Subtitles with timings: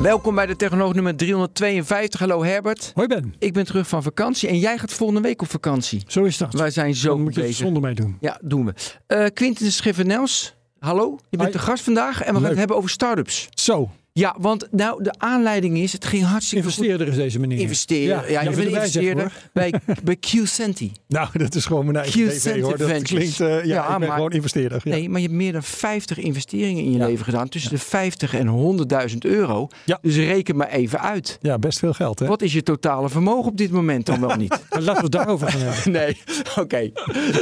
[0.00, 2.20] Welkom bij de Technoloog nummer 352.
[2.20, 2.92] Hallo Herbert.
[2.94, 3.34] Hoi Ben.
[3.38, 6.02] Ik ben terug van vakantie en jij gaat volgende week op vakantie.
[6.06, 6.52] Zo is dat.
[6.52, 8.16] Wij zijn zo Dan moet je het zonder mij doen.
[8.20, 8.74] Ja, doen we.
[9.06, 11.18] Eh Quinten Schiffer-Nels, hallo.
[11.30, 12.48] Je bent de gast vandaag en we gaan Leuk.
[12.48, 13.48] het hebben over start-ups.
[13.50, 16.72] Zo, Ja, want nou, de aanleiding is, het ging hartstikke goed.
[16.76, 17.58] investeerder is deze meneer.
[17.58, 18.16] Investeren.
[18.30, 19.74] Ja, je zeggen, investeerder bij,
[20.04, 20.92] bij QCenti.
[21.08, 22.76] Nou, dat is gewoon mijn eigen BV hoor.
[22.78, 23.36] Dat Ventures.
[23.36, 24.80] klinkt, eh, ja, Ja, ik ben maar- gewoon investeerder.
[24.84, 24.90] Ja.
[24.90, 27.06] Nee, maar je hebt meer dan 50 investeringen in je Ja.
[27.06, 27.48] leven gedaan.
[27.48, 29.68] Tussen de 50 en 100.000 euro.
[29.84, 29.98] Ja.
[30.02, 31.38] Dus reken maar even uit.
[31.40, 32.26] ja, best veel geld hè.
[32.26, 34.48] Wat is je totale vermogen op dit moment dan wel niet?
[34.70, 35.92] Maar Laten we het daarover gaan hebben.
[36.00, 36.16] Nee,
[36.58, 36.90] oké.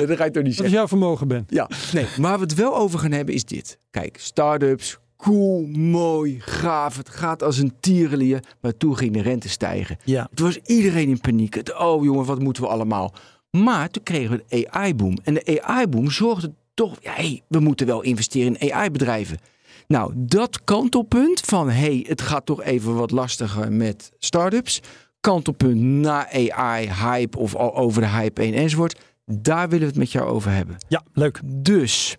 [0.06, 0.70] Dat ga ik toch niet Wat is zeggen.
[0.70, 1.44] jouw vermogen Ben?
[1.48, 2.06] Ja, nee.
[2.16, 3.78] Waar we het wel over gaan hebben is dit.
[3.90, 6.96] Kijk, start-ups, cool, mooi, gaaf.
[6.96, 8.42] Het gaat als een tierenlier.
[8.60, 9.96] Maar toen ging de rente stijgen.
[10.04, 10.26] Ja.
[10.30, 11.54] Het was iedereen in paniek.
[11.54, 13.14] Het, oh jongen, wat moeten we allemaal?
[13.50, 15.18] Maar toen kregen we de AI-boom.
[15.22, 16.96] En de AI-boom zorgde toch...
[17.00, 19.38] Ja, hey, we moeten wel investeren in AI-bedrijven.
[19.86, 21.70] Nou, dat kantelpunt van...
[21.70, 24.80] hey, het gaat toch even wat lastiger met start-ups.
[25.20, 29.00] Kantelpunt na AI-hype of al over de hype heen enzovoort.
[29.24, 30.76] Daar willen we het met jou over hebben.
[30.88, 31.40] Ja, leuk.
[31.44, 32.16] Dus,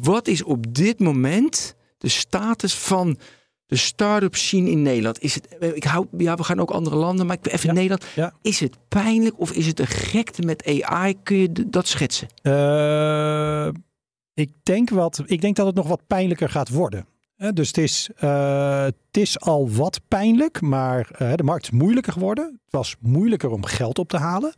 [0.00, 3.18] wat is op dit moment de status van
[3.66, 5.20] de start-up scene in Nederland?
[5.20, 7.68] Is het, eh, ik hou, ja, we gaan ook andere landen, maar ik ben even
[7.68, 8.04] Ja, Nederland.
[8.14, 8.32] ja.
[8.42, 11.14] Is het pijnlijk of is het een gekte met AI?
[11.22, 12.28] Kun je dat schetsen?
[12.42, 13.68] Eh,
[14.34, 17.06] ik, denk wat, ik denk dat het nog wat pijnlijker gaat worden.
[17.52, 22.44] Dus het is, eh, het is al wat pijnlijk, maar de markt is moeilijker geworden.
[22.44, 24.54] Het was moeilijker om geld op te halen.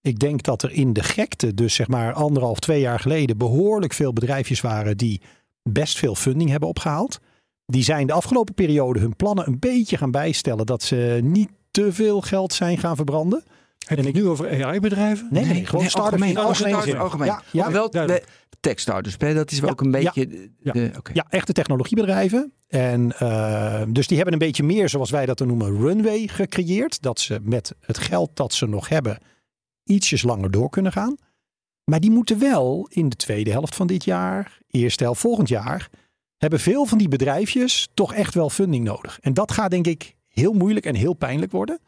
[0.00, 3.92] Ik denk dat er in de gekte, dus zeg maar anderhalf, twee jaar geleden, behoorlijk
[3.92, 5.20] veel bedrijfjes waren die
[5.72, 7.18] best veel funding hebben opgehaald.
[7.66, 11.92] Die zijn de afgelopen periode hun plannen een beetje gaan bijstellen dat ze niet te
[11.92, 13.44] veel geld zijn gaan verbranden.
[13.86, 15.28] Heb je het nu over AI-bedrijven?
[15.30, 17.26] Nee, nee, gewoon nee, start-ups in algemeen, algemeen.
[17.26, 18.22] Ja, ja, wel, we-
[18.60, 20.26] tech startups, hè, dat is wel Ja, ook een ja, beetje...
[20.26, 20.72] de- ja.
[20.72, 21.10] de- oké.
[21.14, 22.52] Ja, echte technologiebedrijven.
[22.68, 27.02] En eh, dus die hebben een beetje meer, zoals wij dat dan noemen, runway gecreëerd.
[27.02, 29.18] Dat ze met het geld dat ze nog hebben,
[29.84, 31.16] ietsjes langer door kunnen gaan.
[31.88, 35.88] Maar die moeten wel in de tweede helft van dit jaar, eerste helft volgend jaar,
[36.36, 39.18] hebben veel van die bedrijfjes toch echt wel funding nodig.
[39.20, 41.78] En dat gaat denk ik heel moeilijk en heel pijnlijk worden.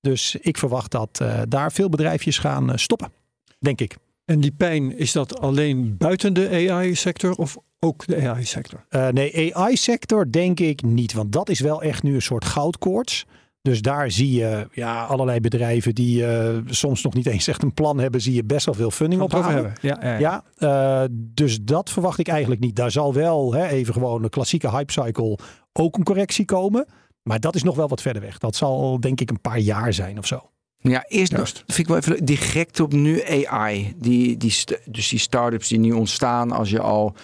[0.00, 3.12] Dus ik verwacht dat eh, daar veel bedrijfjes gaan eh, stoppen,
[3.58, 3.96] denk ik.
[4.24, 8.84] En die pijn, is dat alleen buiten de AI-sector of ook de AI-sector?
[8.88, 11.12] Eh, nee, AI-sector denk ik niet.
[11.12, 13.26] Want dat is wel echt nu een soort goudkoorts.
[13.66, 17.74] Dus daar zie je ja, allerlei bedrijven die eh, soms nog niet eens echt een
[17.74, 19.54] plan hebben, zie je best wel veel funding ophalen.
[19.54, 19.72] hebben?
[19.80, 20.44] Ja, ja, ja.
[20.58, 22.76] Ja, eh, dus dat verwacht ik eigenlijk niet.
[22.76, 25.38] Daar zal wel hè, even gewoon een klassieke hype cycle
[25.72, 26.86] ook een correctie komen.
[27.22, 28.38] Maar dat is nog wel wat verder weg.
[28.38, 30.50] Dat zal denk ik een paar jaar zijn of zo.
[30.78, 33.94] Ja, eerst nog, vind ik wel even die gekte op nu AI.
[33.96, 37.14] Die, die, dus die start-ups die nu ontstaan als je al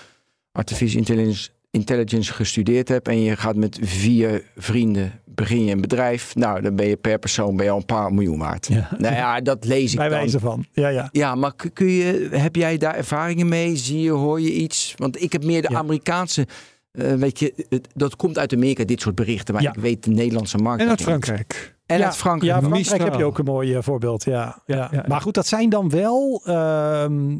[0.52, 6.34] artificial intelligence, intelligence gestudeerd hebt en je gaat met vier vrienden begin je een bedrijf.
[6.34, 8.66] Nou, dan ben je per persoon ben je al een paar miljoen waard.
[8.66, 8.88] Ja.
[8.98, 10.18] Nou ja, dat lees ik Bij dan.
[10.18, 10.64] wijze van.
[10.72, 11.08] Ja, ja.
[11.12, 13.76] Ja, maar kun- je, heb jij daar ervaringen mee?
[13.76, 14.94] Zie je, hoor je iets?
[14.96, 15.78] Want ik heb meer de Ja.
[15.78, 16.46] Amerikaanse,
[16.92, 19.54] eh, weet je, het- dat komt uit Amerika, dit soort berichten.
[19.54, 19.72] Maar Ja.
[19.74, 20.82] ik weet de Nederlandse markt.
[20.82, 21.02] En uit.
[21.02, 21.74] Frankrijk.
[21.92, 22.52] En ja, uit Frankrijk.
[22.52, 23.10] Ja, Frankrijk Mistral.
[23.10, 24.24] heb je ook een mooi eh, voorbeeld.
[24.24, 25.04] Ja, ja, Ja, ja.
[25.08, 27.36] Maar goed, dat zijn dan wel ehm,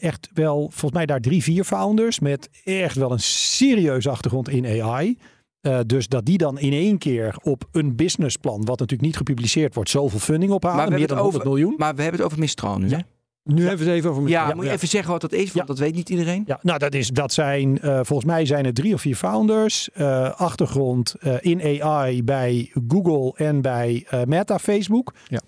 [0.00, 4.82] echt wel volgens mij daar drie, vier founders met echt wel een serieuze achtergrond in
[4.82, 5.18] AI.
[5.60, 9.74] Eh, dus dat die dan in één keer op een businessplan, wat natuurlijk niet gepubliceerd
[9.74, 11.74] wordt, zoveel funding ophalen, Maar we meer hebben dan het 100 miljoen.
[11.78, 12.96] Maar we hebben het over Mistral nu, Ja.
[12.96, 13.02] hè?
[13.48, 14.56] Nu hebben we het even over Ja, elkaar.
[14.56, 15.64] moet je even zeggen wat dat is, want Ja.
[15.64, 16.42] dat weet niet iedereen.
[16.46, 19.90] Ja, nou dat, is, dat zijn, eh, volgens mij zijn het drie of vier founders.
[19.92, 25.14] eh, achtergrond eh, in AI bij Google en bij Meta, Facebook.
[25.28, 25.40] Ja.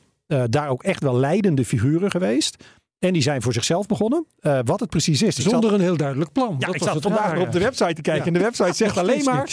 [0.46, 2.64] Daar ook echt wel leidende figuren geweest.
[2.98, 4.26] En die zijn voor zichzelf begonnen.
[4.64, 5.36] Wat het precies is.
[5.36, 6.56] Zonder een heel duidelijk plan.
[6.58, 8.20] ja, Dat ik was zat vandaag nog op de website te kijken.
[8.20, 8.26] Ja.
[8.26, 9.48] En de website zegt alleen maar...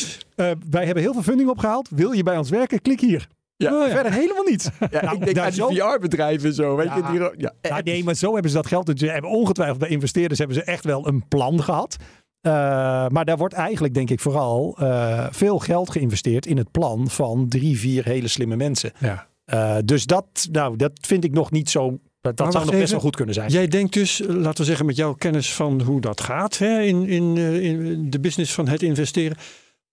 [0.69, 1.89] wij hebben heel veel funding opgehaald.
[1.89, 2.81] Wil je bij ons werken?
[2.81, 3.27] Klik hier.
[3.57, 3.73] Ja.
[3.81, 3.93] Oh, ja.
[3.93, 4.71] Verder helemaal niet.
[4.91, 6.95] Ja, Nou, ik denk aan die zo- VR-bedrijven zo, weet Ja.
[6.95, 7.03] je.
[7.11, 7.53] Die, ja.
[7.61, 8.85] Ja, nee, maar zo hebben ze dat geld.
[8.85, 11.95] Dus ze hebben ongetwijfeld bij investeerders hebben ze echt wel een plan gehad.
[12.41, 12.51] Eh,
[13.07, 17.47] maar daar wordt eigenlijk, denk ik, vooral eh, veel geld geïnvesteerd in het plan van
[17.49, 18.91] drie, vier hele slimme mensen.
[18.99, 19.27] Ja.
[19.45, 21.99] Eh, dus dat, nou, dat vind ik nog niet zo.
[22.21, 23.51] Dat, dat zou nog best wel goed kunnen zijn.
[23.51, 27.07] Jij denkt dus, laten we zeggen met jouw kennis van hoe dat gaat hè, in,
[27.07, 29.37] in, eh, in de business van het investeren,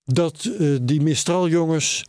[0.05, 2.05] dat eh, die Mistral jongens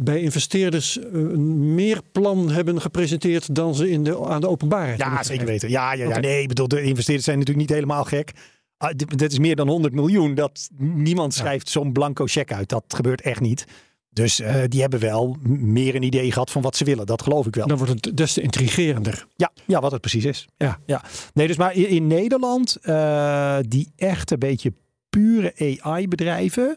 [0.00, 4.98] bij investeerders eh, een meer plan hebben gepresenteerd dan ze in de, aan de openbaarheid
[4.98, 5.70] Ja, zeker weten.
[5.70, 6.18] Ja, ja, ja.
[6.18, 8.32] Nee, ik bedoel, de investeerders zijn natuurlijk niet helemaal gek.
[8.76, 10.34] Ah, dit, dit is meer dan 100 miljoen.
[10.34, 12.68] Dat, niemand schrijft zo'n blanco cheque uit.
[12.68, 13.64] Dat gebeurt echt niet.
[14.10, 17.06] Dus eh, die hebben wel meer een idee gehad van wat ze willen.
[17.06, 17.66] Dat geloof ik wel.
[17.66, 19.26] Dan wordt het des te intrigerender.
[19.36, 20.48] Ja, ja, wat het precies is.
[20.56, 20.78] Ja.
[20.86, 21.04] ja.
[21.34, 24.72] Nee, dus maar in, in Nederland, eh, die echt een beetje
[25.08, 26.76] pure AI-bedrijven,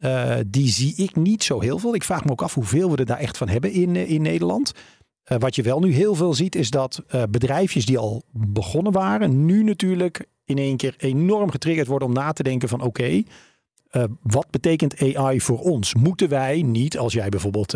[0.00, 1.94] eh, die zie ik niet zo heel veel.
[1.94, 4.22] Ik vraag me ook af hoeveel we er daar echt van hebben in, eh, in
[4.22, 4.72] Nederland.
[5.22, 9.44] Eh, wat je wel nu heel veel ziet, is dat bedrijfjes die al begonnen waren,
[9.44, 13.22] nu natuurlijk in één keer enorm getriggerd worden om na te denken van oké,
[14.22, 15.94] wat betekent AI voor ons?
[15.94, 17.74] Moeten wij niet, als jij bijvoorbeeld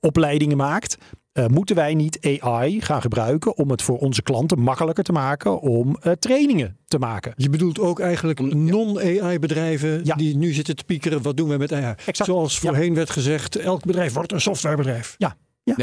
[0.00, 0.96] opleidingen maakt,
[1.32, 5.60] eh, moeten wij niet AI gaan gebruiken om het voor onze klanten makkelijker te maken
[5.60, 7.32] om eh, trainingen te maken?
[7.36, 10.14] Je bedoelt ook eigenlijk non-AI-bedrijven Ja.
[10.14, 11.22] die nu zitten te piekeren.
[11.22, 11.94] Wat doen we met AI?
[12.04, 12.24] Exact.
[12.30, 12.60] Zoals Ja.
[12.60, 15.14] voorheen werd gezegd, elk bedrijf wordt een softwarebedrijf.
[15.18, 15.36] Ja,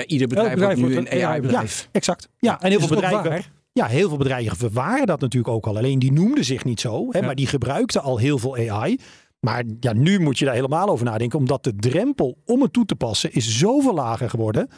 [0.06, 1.90] ieder bedrijf, bedrijf wordt nu wordt een AI-bedrijf.
[1.92, 2.30] Exact.
[2.40, 3.30] Ja, en heel Is veel bedrijven.
[3.30, 3.52] waar?
[3.74, 5.78] Ja, heel veel bedrijven waren dat natuurlijk ook al.
[5.78, 7.26] Alleen die noemden zich niet zo, hè, Ja.
[7.26, 9.00] maar die gebruikten al heel veel AI.
[9.40, 12.86] Maar ja, nu moet je daar helemaal over nadenken, omdat de drempel om het toe
[12.86, 14.70] te passen is zoveel lager geworden.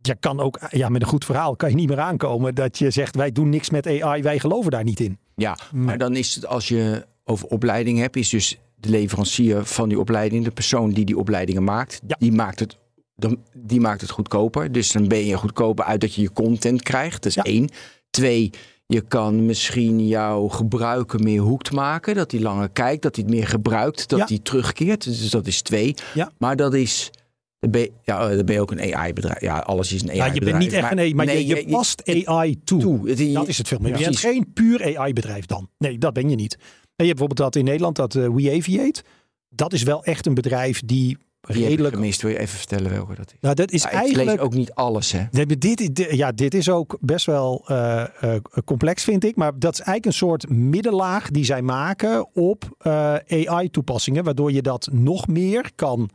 [0.00, 2.90] Je kan ook, ja, met een goed verhaal kan je niet meer aankomen dat je
[2.90, 5.18] zegt wij doen niks met AI, wij geloven daar niet in.
[5.34, 9.88] Ja, maar dan is het als je over opleiding hebt, is dus de leverancier van
[9.88, 12.16] die opleiding, de persoon die die opleidingen maakt, Ja.
[12.18, 12.76] die, maakt het,
[13.16, 14.72] dan, die maakt het goedkoper.
[14.72, 17.22] Dus dan ben je goedkoper uit dat je je content krijgt.
[17.22, 17.42] Dat is Ja.
[17.42, 17.68] één.
[18.10, 18.50] Twee,
[18.86, 22.14] je kan misschien jouw gebruiker meer hoekt maken.
[22.14, 24.24] Dat hij langer kijkt, dat hij het meer gebruikt, dat Ja.
[24.28, 25.04] hij terugkeert.
[25.04, 25.94] Dus dat is twee.
[26.38, 27.10] Maar dat is.
[27.60, 29.40] Dan ben, je, ja, dan ben je ook een AI-bedrijf.
[29.40, 30.34] Ja, alles is een AI-bedrijf.
[30.34, 32.80] Ja, je bent niet echt een AI, maar nee, je, je past AI toe.
[32.80, 33.08] toe.
[33.08, 33.90] Het- Dat is het veel meer.
[33.92, 35.68] Ja, je bent geen puur AI-bedrijf dan.
[35.78, 36.54] Nee, dat ben je niet.
[36.54, 36.60] En
[37.06, 39.02] je hebt bijvoorbeeld dat in Nederland, dat eh WeAviate.
[39.48, 41.94] Dat is wel echt een bedrijf die redelijk...
[41.94, 42.22] gemist.
[42.22, 43.36] Wil je even vertellen welke dat is?
[43.40, 44.28] Nou, dat is Ja, eigenlijk...
[44.30, 45.22] lees ook niet alles, hè?
[45.30, 45.58] Nee, dit,
[45.96, 49.36] dit- ja, dit is ook best wel eh, eh, complex, vind ik.
[49.36, 53.14] Maar dat is eigenlijk een soort middenlaag die zij maken op eh,
[53.46, 54.24] AI-toepassingen.
[54.24, 56.10] Waardoor je dat nog meer kan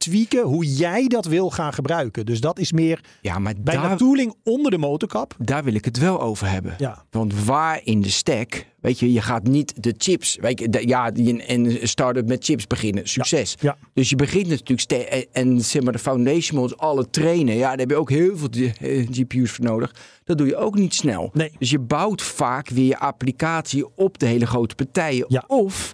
[0.00, 2.26] tweaken hoe jij dat wil gaan gebruiken.
[2.26, 5.34] Dus dat is meer Ja, maar bijna daar, tooling onder de motorkap.
[5.38, 6.74] daar wil ik het wel over hebben.
[6.78, 10.68] Ja, Want waar in de stack, weet je, je gaat niet de chips, weet je,
[10.68, 13.56] de- ja, die een, een start-up met chips beginnen, succes.
[13.60, 13.76] ja.
[13.94, 17.90] Dus je begint natuurlijk en, zeg maar de foundation models, alle trainen, ja, daar heb
[17.90, 18.48] je ook heel veel
[18.80, 19.94] eh, GPU's voor nodig.
[20.24, 21.30] Dat doe je ook niet snel.
[21.32, 21.52] Nee.
[21.58, 25.24] Dus je bouwt vaak weer je applicatie op de hele grote partijen.
[25.28, 25.44] Ja.
[25.46, 25.92] Of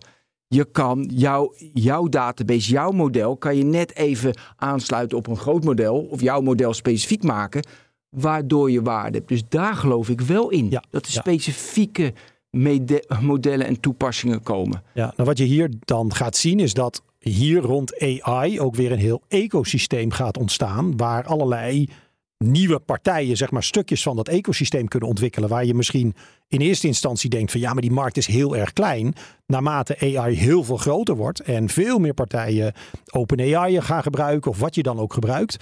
[0.48, 5.64] je kan jouw, jouw database, jouw model, kan je net even aansluiten op een groot
[5.64, 5.96] model.
[6.10, 7.66] Of jouw model specifiek maken.
[8.08, 9.28] Waardoor je waarde hebt.
[9.28, 10.70] Dus daar geloof ik wel in.
[10.70, 11.20] Ja, Dat er ja.
[11.20, 12.12] specifieke
[13.20, 14.82] modellen en toepassingen komen.
[14.94, 18.92] Ja, nou wat je hier dan gaat zien is dat hier rond AI ook weer
[18.92, 20.96] een heel ecosysteem gaat ontstaan.
[20.96, 21.88] Waar allerlei
[22.38, 25.48] nieuwe partijen, zeg maar, stukjes van dat ecosysteem kunnen ontwikkelen.
[25.48, 26.14] Waar je misschien
[26.48, 29.14] in eerste instantie denkt van ja, maar die markt is heel erg klein.
[29.46, 32.72] Naarmate AI heel veel groter wordt en veel meer partijen
[33.12, 35.56] OpenAI gaan gebruiken of wat je dan ook gebruikt.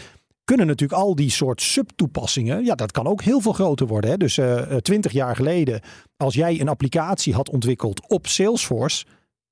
[0.45, 4.11] Kunnen natuurlijk al die soort subtoepassingen, ja, dat kan ook heel veel groter worden.
[4.11, 4.17] Hè?
[4.17, 4.41] Dus
[4.81, 5.81] twintig jaar geleden,
[6.17, 9.05] als jij een applicatie had ontwikkeld op Salesforce,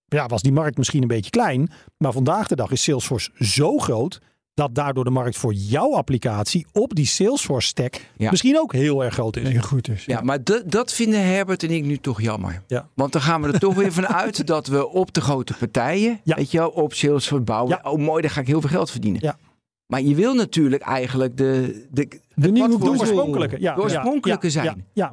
[0.06, 1.70] ja, was die markt misschien een beetje klein.
[1.96, 4.20] Maar vandaag de dag is Salesforce zo groot
[4.54, 8.30] dat daardoor de markt voor jouw applicatie op die Salesforce stack Ja.
[8.30, 9.42] misschien ook heel erg groot is.
[9.42, 10.04] Nee, goed is.
[10.04, 12.62] Ja, maar dat, vinden Herbert en ik nu toch jammer.
[12.66, 12.88] Ja.
[12.94, 16.20] Want dan gaan we er toch weer van uit dat we op de grote partijen,
[16.24, 16.36] Ja.
[16.36, 17.78] weet je wel, op Salesforce bouwen.
[17.82, 17.90] Ja.
[17.90, 19.20] Oh mooi, daar ga ik heel veel geld verdienen.
[19.22, 19.38] Ja.
[19.86, 23.56] Maar je wil natuurlijk eigenlijk de, de, De nieuwe De oorspronkelijke.
[23.60, 24.66] Ja, De oorspronkelijke ja, zijn.
[24.66, 25.12] Ja, ja.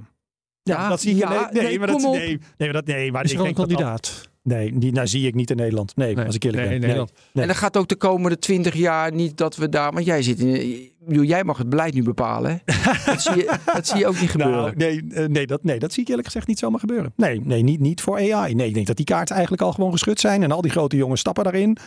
[0.64, 1.20] Ja, Ja, dat zie je.
[1.20, 3.56] ja, nee, nee, nee, maar dat, nee, nee, maar dat, nee, maar Is ik denk
[3.56, 4.29] dat dat- kandidaat?
[4.44, 5.96] Nee, die nou, zie ik niet in Nederland.
[5.96, 6.82] Nee, Nee, als ik eerlijk nee, ben.
[6.82, 7.12] in Nederland.
[7.34, 7.44] Nee.
[7.44, 9.94] En dan gaat ook de komende twintig jaar niet dat we daar.
[9.94, 10.92] Want jij zit in.
[11.00, 12.52] Bedoel, jij mag het beleid nu bepalen.
[12.52, 12.74] Hè?
[13.06, 14.62] dat, zie je, dat zie je ook niet gebeuren.
[14.62, 17.14] Nou, nee, eh, nee, dat, nee, dat zie ik eerlijk gezegd niet zomaar gebeuren.
[17.16, 18.54] Nee, nee niet, niet voor AI.
[18.56, 20.44] Nee, ik denk dat die kaarten eigenlijk al gewoon geschud zijn.
[20.44, 21.78] En al die grote jongens stappen daarin.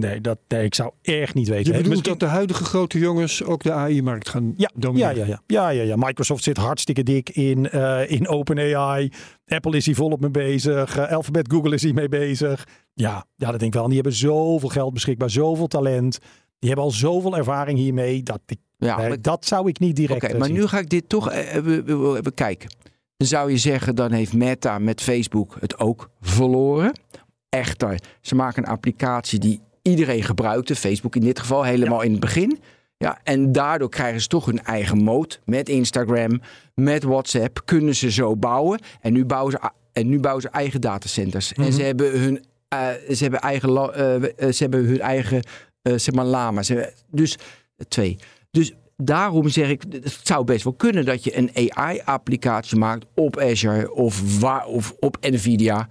[0.00, 1.64] Nee, dat, nee ik zou echt niet weten.
[1.64, 5.16] Je bedoelt Misschien- dat de huidige grote jongens ook de AI-markt gaan Ja, ja, domineren?
[5.16, 5.40] ja, ja.
[5.46, 5.96] ja, ja, ja.
[5.96, 9.10] Microsoft zit hartstikke dik in, eh in OpenAI.
[9.46, 10.96] Apple is hier volop mee bezig.
[10.96, 12.66] Eh, Alphabet, Google is hier mee bezig.
[12.94, 13.82] Ja, ja, dat denk ik wel.
[13.82, 16.18] En die hebben zoveel geld beschikbaar, zoveel talent.
[16.58, 18.22] Die hebben al zoveel ervaring hiermee.
[18.22, 20.56] Dat, ik, Ja, maar- dat zou ik niet direct Oké, eh, maar zien.
[20.56, 22.70] nu ga ik dit toch even, even- even kijken.
[23.16, 26.92] Dan zou je zeggen, dan heeft Meta met Facebook het ook verloren.
[27.48, 30.76] Echter, ze maken een applicatie die iedereen gebruikte.
[30.76, 32.60] Facebook in dit geval, helemaal in het begin.
[32.96, 35.36] Ja, en daardoor krijgen ze toch hun eigen mode.
[35.44, 36.40] Met Instagram,
[36.74, 38.80] met WhatsApp kunnen ze zo bouwen.
[39.00, 41.52] En nu bouwen ze, en nu bouwen ze eigen datacenters.
[41.52, 45.42] En ze hebben hun, eh, ze hebben eigen, eh, ze hebben hun eigen
[45.82, 46.72] zeg maar lama's.
[47.10, 47.36] Dus
[47.88, 48.18] twee.
[48.50, 53.38] Dus daarom zeg ik, het zou best wel kunnen dat je een AI-applicatie maakt op
[53.38, 55.86] Azure of, waar, of op Nvidia.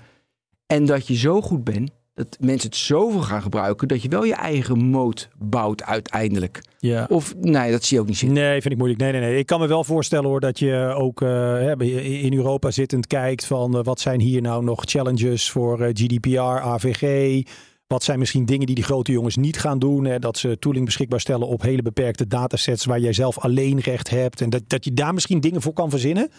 [0.65, 1.91] En dat je zo goed bent
[2.23, 6.61] dat mensen het zoveel gaan gebruiken dat je wel je eigen moot bouwt uiteindelijk.
[6.79, 7.05] Ja.
[7.09, 8.37] Of nee, dat zie je ook niet zitten.
[8.37, 9.01] Nee, vind ik moeilijk.
[9.01, 9.37] Nee, nee, nee.
[9.37, 13.77] Ik kan me wel voorstellen hoor dat je ook hè, in Europa zittend kijkt van
[13.77, 17.43] eh, wat zijn hier nou nog challenges voor eh, GDPR, AVG.
[17.87, 20.05] Wat zijn misschien dingen die die grote jongens niet gaan doen?
[20.05, 20.19] Hè?
[20.19, 24.41] Dat ze tooling beschikbaar stellen op hele beperkte datasets waar jij zelf alleen recht hebt.
[24.41, 26.29] En dat, dat je daar misschien dingen voor kan verzinnen.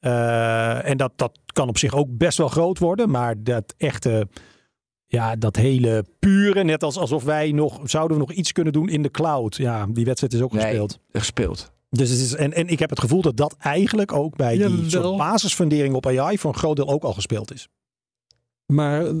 [0.00, 3.10] En dat, dat kan op zich ook best wel groot worden.
[3.10, 4.28] Maar dat echte,
[5.06, 8.88] ja, dat hele pure, net als alsof wij nog, zouden we nog iets kunnen doen
[8.88, 9.56] in de cloud.
[9.56, 10.98] Ja, die wedstrijd is ook Nee, gespeeld.
[11.12, 11.72] gespeeld.
[11.90, 14.68] Dus het is, en, en ik heb het gevoel dat dat eigenlijk ook bij die
[14.68, 14.90] Jawel.
[14.90, 17.68] soort basisfundering op AI voor een groot deel ook al gespeeld is.
[18.72, 19.12] Maar eh,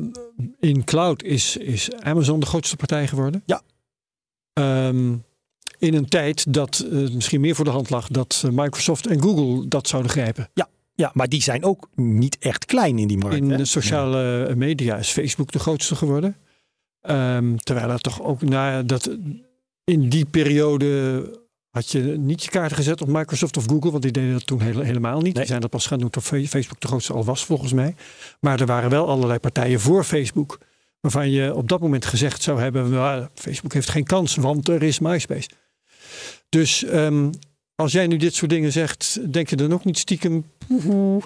[0.60, 3.42] in cloud is, is Amazon de grootste partij geworden.
[3.46, 3.62] Ja.
[4.52, 5.14] Ehm,
[5.78, 9.22] in een tijd dat eh, misschien meer voor de hand lag dat eh, Microsoft en
[9.22, 10.48] Google dat zouden grijpen.
[10.54, 10.68] Ja,
[11.12, 13.36] maar die zijn ook niet echt klein in die markt.
[13.36, 13.56] In hè?
[13.56, 16.36] de sociale media is Facebook de grootste geworden.
[17.00, 19.16] Ehm, terwijl het toch ook nou ja, dat
[19.84, 21.22] in die periode
[21.70, 24.60] had je niet je kaart gezet op Microsoft of Google, want die deden dat toen
[24.60, 25.24] hele- helemaal niet.
[25.24, 25.32] Nee.
[25.32, 27.94] Die zijn dat pas gaan doen toen Facebook de grootste al was, volgens mij.
[28.40, 30.58] Maar er waren wel allerlei partijen voor Facebook,
[31.00, 34.82] waarvan je op dat moment gezegd zou hebben: "Nou, Facebook heeft geen kans, want er
[34.82, 35.48] is MySpace.
[36.48, 37.30] Dus ehm,
[37.76, 40.44] als jij nu dit soort dingen zegt, denk je dan ook niet stiekem.
[40.66, 41.24] "Poeh,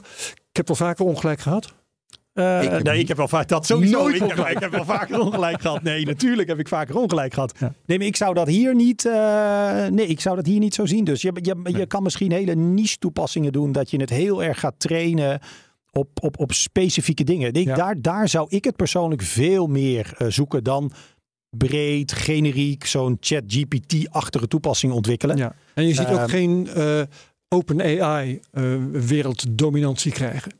[0.50, 1.74] Ik heb wel vaker ongelijk gehad.
[2.32, 3.98] Eh, Ik heb nee, ik heb wel vaak dat sowieso.
[3.98, 4.54] nooit Ik heb, ongelijk.
[4.54, 5.82] ik heb wel vaker ongelijk gehad.
[5.82, 7.54] Nee, natuurlijk heb ik vaker ongelijk gehad.
[7.58, 7.74] Ja.
[7.86, 9.04] Nee, maar ik zou dat hier niet.
[9.06, 11.04] eh, nee, ik zou dat hier niet zo zien.
[11.04, 14.60] Dus je, je, je kan misschien hele niche toepassingen doen dat je het heel erg
[14.60, 15.40] gaat trainen.
[15.92, 17.52] Op, op, op specifieke dingen.
[17.52, 17.74] Ik, Ja.
[17.74, 20.92] daar, daar zou ik het persoonlijk veel meer eh, zoeken dan
[21.50, 25.36] breed, generiek, zo'n chat-GPT-achtige toepassing ontwikkelen.
[25.36, 25.54] Ja.
[25.74, 27.02] En je ziet Ehm, ook geen eh,
[27.48, 30.52] open AI eh, werelddominantie krijgen.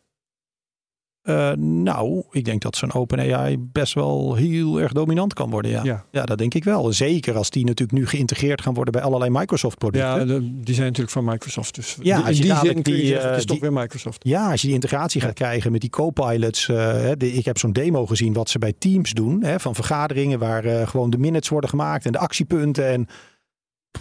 [1.22, 5.70] Eh, nou, ik denk dat zo'n OpenAI best wel heel erg dominant kan worden.
[5.70, 5.84] Ja.
[5.84, 6.04] Ja.
[6.10, 6.92] Ja, dat denk ik wel.
[6.92, 10.08] Zeker als die natuurlijk nu geïntegreerd gaan worden bij allerlei Microsoft-producten.
[10.18, 11.74] Ja, de- die zijn natuurlijk van Microsoft.
[11.74, 14.24] Dus Ja, als je die zin die, zeggen, het is eh, toch weer Microsoft.
[14.24, 16.68] Ja, als je die integratie gaat krijgen met die co-pilots.
[16.68, 19.42] eh, hè, de- ik heb zo'n demo gezien wat ze bij Teams doen.
[19.44, 22.88] Hè, van vergaderingen waar eh, gewoon de minutes worden gemaakt en de actiepunten.
[22.88, 23.06] En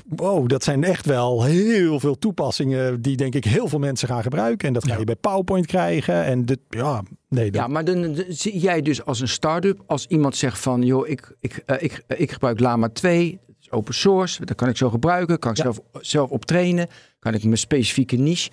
[0.08, 4.22] wow, dat zijn echt wel heel veel toepassingen die denk ik heel veel mensen gaan
[4.24, 4.68] gebruiken.
[4.68, 5.00] En dat ga Ja.
[5.00, 6.24] je bij PowerPoint krijgen.
[6.26, 9.84] En dit, ja, nee, dat, Ja, maar dan, dan zie jij dus als een start-up,
[9.88, 13.56] als iemand zegt van, joh, ik, ik, eh, ik, eh, ik gebruik Lama 2, dat
[13.62, 15.64] is open source, dat kan ik zo gebruiken, kan ik Ja.
[15.64, 16.88] zelf, zelf optrainen,
[17.20, 18.50] kan ik mijn specifieke niche.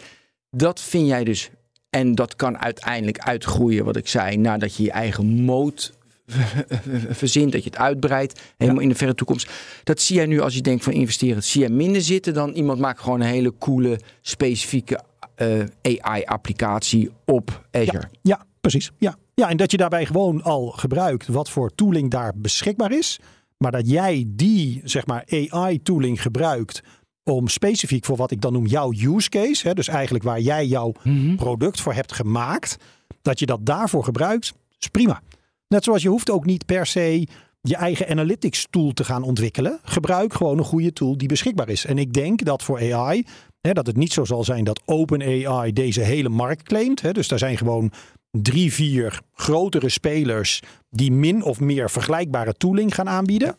[0.51, 1.51] Dat vind jij dus,
[1.91, 5.93] en dat kan uiteindelijk uitgroeien, wat ik zei, nadat je je eigen moot
[7.11, 9.51] verzint, dat je het uitbreidt, helemaal in de verre toekomst.
[9.85, 12.79] Dat zie jij nu als je denkt van investeren, zie jij minder zitten dan iemand
[12.79, 15.01] maakt gewoon een hele coole, specifieke
[15.35, 18.09] eh, AI-applicatie op Azure.
[18.23, 18.91] Ja, precies.
[18.99, 19.17] Ja.
[19.35, 23.21] ja, en dat je daarbij gewoon al gebruikt wat voor tooling daar beschikbaar is.
[23.59, 26.83] Maar dat jij die, zeg maar, AI-tooling gebruikt
[27.25, 29.69] om specifiek voor wat ik dan noem jouw use case.
[29.69, 30.93] Hè, dus eigenlijk waar jij jouw
[31.37, 32.77] product voor hebt gemaakt.
[33.23, 35.23] Dat je dat daarvoor gebruikt, is prima.
[35.69, 37.27] Net zoals je hoeft ook niet per se
[37.61, 39.79] je eigen analytics tool te gaan ontwikkelen.
[39.83, 41.85] Gebruik gewoon een goede tool die beschikbaar is.
[41.85, 43.27] En ik denk dat voor AI,
[43.61, 47.01] hè, dat het niet zo zal zijn dat OpenAI deze hele markt claimt.
[47.01, 47.13] Hè.
[47.13, 47.93] Dus daar zijn gewoon
[48.31, 53.57] drie, vier grotere spelers die min of meer vergelijkbare tooling gaan aanbieden.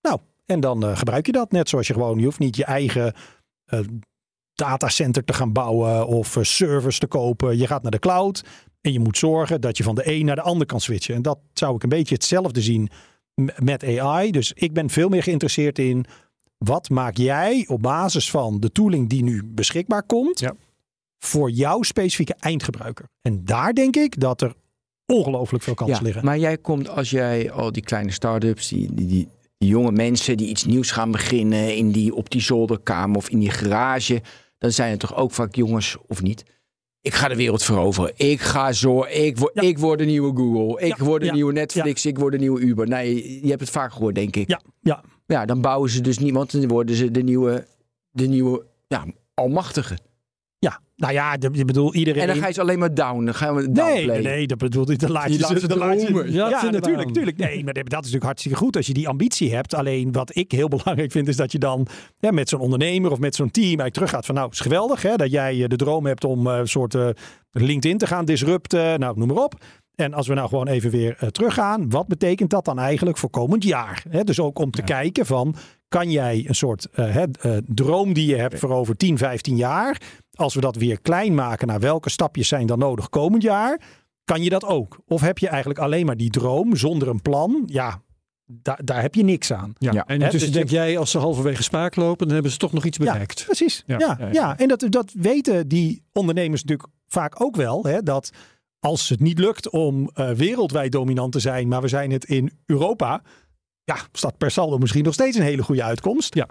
[0.00, 2.64] Nou, en dan eh, gebruik je dat net zoals je gewoon, je hoeft niet je
[2.64, 3.14] eigen
[3.64, 3.80] eh,
[4.54, 7.58] datacenter te gaan bouwen of eh, servers te kopen.
[7.58, 8.44] Je gaat naar de cloud
[8.82, 11.14] en je moet zorgen dat je van de een naar de ander kan switchen.
[11.14, 12.88] En dat zou ik een beetje hetzelfde zien
[13.56, 14.30] met AI.
[14.30, 16.04] Dus ik ben veel meer geïnteresseerd in
[16.58, 20.54] wat maak jij op basis van de tooling die nu beschikbaar komt Ja.
[21.18, 23.04] voor jouw specifieke eindgebruiker.
[23.22, 24.54] En daar denk ik dat er
[25.06, 26.24] ongelooflijk veel kansen liggen.
[26.24, 30.36] Maar jij komt als jij al die kleine start-ups, die, die, die, die jonge mensen
[30.36, 34.22] die iets nieuws gaan beginnen in die, op die zolderkamer of in die garage,
[34.58, 36.44] dan zijn het toch ook vaak jongens of niet?
[37.02, 38.12] Ik ga de wereld veroveren.
[38.16, 39.04] Ik ga zo.
[39.04, 39.62] Ik, word, Ja.
[39.62, 40.86] ik word de nieuwe Google.
[40.86, 42.06] Ik Ja, word de ja, nieuwe Netflix.
[42.06, 42.88] Ik word de nieuwe Uber.
[42.88, 44.48] Nee, je hebt het vaak gehoord, denk ik.
[44.48, 45.02] Ja, ja.
[45.26, 47.66] Ja, dan bouwen ze dus niet, want dan worden ze de nieuwe,
[48.10, 49.04] de nieuwe ja,
[49.34, 49.98] almachtige.
[51.02, 52.20] Nou ja, de- ik bedoel iedereen.
[52.22, 53.24] En dan ga je ze alleen maar down.
[53.24, 54.98] Dan gaan we Nee, nee, nee, dat bedoelt ik.
[54.98, 56.32] Dan laat je, Je laat ze laat je- dromen.
[56.32, 57.36] Ja, natuurlijk, natuurlijk.
[57.36, 59.74] Nee, maar dat is natuurlijk hartstikke goed als je die ambitie hebt.
[59.74, 61.86] Alleen wat ik heel belangrijk vind, is dat je dan
[62.18, 65.02] ja, met zo'n ondernemer of met zo'n team eigenlijk teruggaat van, nou, het is geweldig
[65.02, 67.08] hè, dat jij eh, de droom hebt om eh, een soort eh,
[67.52, 69.00] LinkedIn te gaan disrupten.
[69.00, 69.54] Nou, noem maar op.
[69.94, 73.30] En als we nou gewoon even weer uh, teruggaan, wat betekent dat dan eigenlijk voor
[73.30, 74.02] komend jaar?
[74.08, 75.54] He, dus ook om te kijken van,
[75.88, 80.00] kan jij een soort uh, uh, droom die je hebt voor over 10, 15 jaar,
[80.34, 83.80] als we dat weer klein maken naar welke stapjes zijn dan nodig komend jaar,
[84.24, 85.00] kan je dat ook?
[85.06, 87.62] Of heb je eigenlijk alleen maar die droom zonder een plan?
[87.66, 88.02] Ja,
[88.44, 89.74] daar, daar heb je niks aan.
[89.78, 92.84] Ja, en dus denk jij, als ze halverwege spaak lopen, dan hebben ze toch nog
[92.84, 93.38] iets bereikt.
[93.38, 93.82] Ja, precies.
[93.86, 97.84] Ja, ja, ja, en dat, dat weten die ondernemers natuurlijk vaak ook wel.
[97.84, 98.30] Hè, dat
[98.78, 102.52] als het niet lukt om uh, wereldwijd dominant te zijn, maar we zijn het in
[102.66, 103.22] Europa,
[103.84, 106.34] ja, staat per saldo misschien nog steeds een hele goede uitkomst.
[106.34, 106.48] Ja.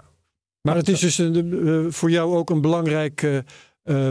[0.60, 3.38] Maar het is dus uh, voor jou ook een belangrijk uh,
[3.82, 4.10] uh,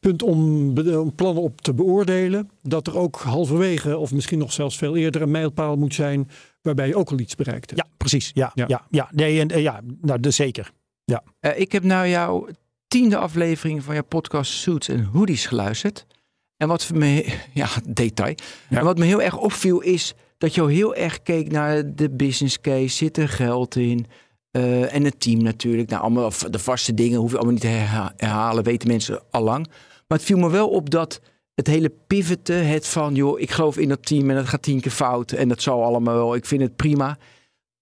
[0.00, 2.50] punt om, om, plannen op te beoordelen.
[2.62, 6.30] Dat er ook halverwege, of misschien nog zelfs veel eerder, een mijlpaal moet zijn.
[6.62, 7.82] waarbij je ook al iets bereikt hebt.
[7.82, 8.30] Ja, precies.
[8.34, 8.64] Ja, ja.
[8.68, 9.08] ja, ja.
[9.12, 10.70] Nee, en, ja nou, dus zeker.
[11.04, 11.22] Ja.
[11.40, 12.48] Uh, ik heb nou jouw
[12.88, 16.06] tiende aflevering van je podcast Suits en Hoodies geluisterd.
[16.56, 18.34] En wat me, ja, detail.
[18.68, 18.78] Ja.
[18.78, 22.60] En wat me heel erg opviel is dat je heel erg keek naar de business
[22.60, 22.88] case.
[22.88, 24.06] Zit er geld in?
[24.52, 25.88] Uh, en het team natuurlijk.
[25.88, 27.66] Nou, allemaal de vaste dingen hoef je allemaal niet te
[28.16, 29.66] herhalen, weten mensen al lang.
[30.06, 31.20] Maar het viel me wel op dat
[31.54, 34.80] het hele pivoten, het van joh, ik geloof in dat team en het gaat tien
[34.80, 37.18] keer fout en dat zal allemaal wel, ik vind het prima.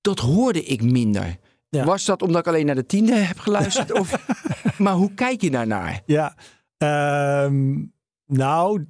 [0.00, 1.36] Dat hoorde ik minder.
[1.68, 1.84] Ja.
[1.84, 3.92] Was dat omdat ik alleen naar de tiende heb geluisterd?
[3.92, 4.26] of,
[4.78, 6.02] maar hoe kijk je daarnaar?
[6.06, 6.34] Ja,
[7.44, 7.92] um,
[8.26, 8.86] nou,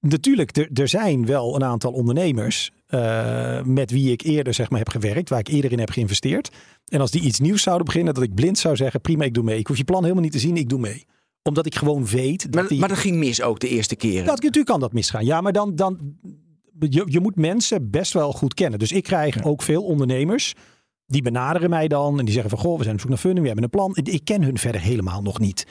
[0.00, 4.88] natuurlijk, er zijn wel een aantal ondernemers uh, met wie ik eerder zeg maar, heb
[4.88, 6.50] gewerkt, waar ik eerder in heb geïnvesteerd.
[6.88, 9.44] En als die iets nieuws zouden beginnen, dat ik blind zou zeggen: prima, ik doe
[9.44, 9.58] mee.
[9.58, 11.06] Ik hoef je plan helemaal niet te zien, ik doe mee
[11.46, 12.42] omdat ik gewoon weet.
[12.42, 12.78] Dat maar, die...
[12.78, 14.24] maar dat ging mis ook de eerste keren.
[14.24, 15.24] Dat, natuurlijk kan dat misgaan.
[15.24, 15.74] Ja, maar dan.
[15.74, 15.98] dan
[16.78, 18.78] je, je moet mensen best wel goed kennen.
[18.78, 20.54] Dus ik krijg ook veel ondernemers.
[21.06, 23.40] Die benaderen mij dan en die zeggen van goh, we zijn op zoek naar funding,
[23.40, 23.96] we hebben een plan.
[24.02, 25.66] Ik ken hun verder helemaal nog niet.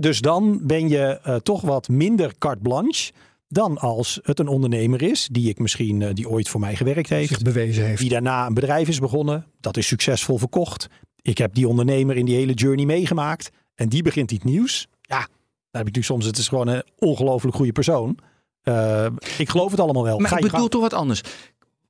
[0.00, 3.12] dus dan ben je uh, toch wat minder carte blanche
[3.52, 7.08] dan als het een ondernemer is die ik misschien uh, die ooit voor mij gewerkt
[7.08, 10.88] heeft, zich bewezen heeft, die daarna een bedrijf is begonnen, dat is succesvol verkocht.
[11.22, 14.86] Ik heb die ondernemer in die hele journey meegemaakt en die begint iets nieuws.
[15.00, 18.18] Ja, dan heb ik natuurlijk soms het is gewoon een ongelooflijk goede persoon.
[18.64, 19.06] Uh,
[19.38, 20.18] ik geloof het allemaal wel.
[20.18, 21.22] Maar Ga ik bedoel toch wat anders.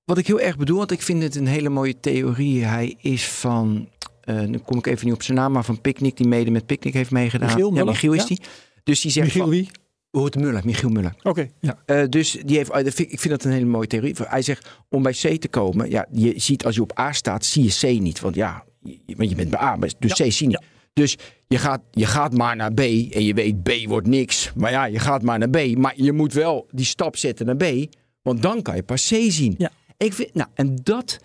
[0.04, 2.64] Wat ik heel erg bedoel, want ik vind het een hele mooie theorie.
[2.64, 3.88] Hij is van,
[4.24, 6.66] uh, nu kom ik even niet op zijn naam, maar van Picnic, die mede met
[6.66, 7.48] Picnic heeft meegedaan.
[7.48, 8.40] Michiel, ja, Michiel is die.
[8.84, 9.70] Dus die zegt Michiel van, wie?
[10.10, 11.14] Hoort Muller, Michiel Muller.
[11.18, 11.78] Oké, okay, ja.
[11.86, 14.14] Uh, dus die heeft, ik vind dat een hele mooie theorie.
[14.18, 17.44] Hij zegt, om bij C te komen, ja, je ziet als je op A staat,
[17.44, 18.20] zie je C niet.
[18.20, 18.64] Want ja,
[19.16, 20.60] want je bent bij A, dus ja, C zie je niet.
[20.60, 20.66] Ja.
[20.92, 24.52] Dus je gaat, je gaat maar naar B en je weet B wordt niks.
[24.56, 25.76] Maar ja, je gaat maar naar B.
[25.76, 29.14] Maar je moet wel die stap zetten naar B, want dan kan je pas C
[29.28, 29.54] zien.
[29.58, 29.70] Ja.
[29.96, 31.18] Ik vind, nou, en dat...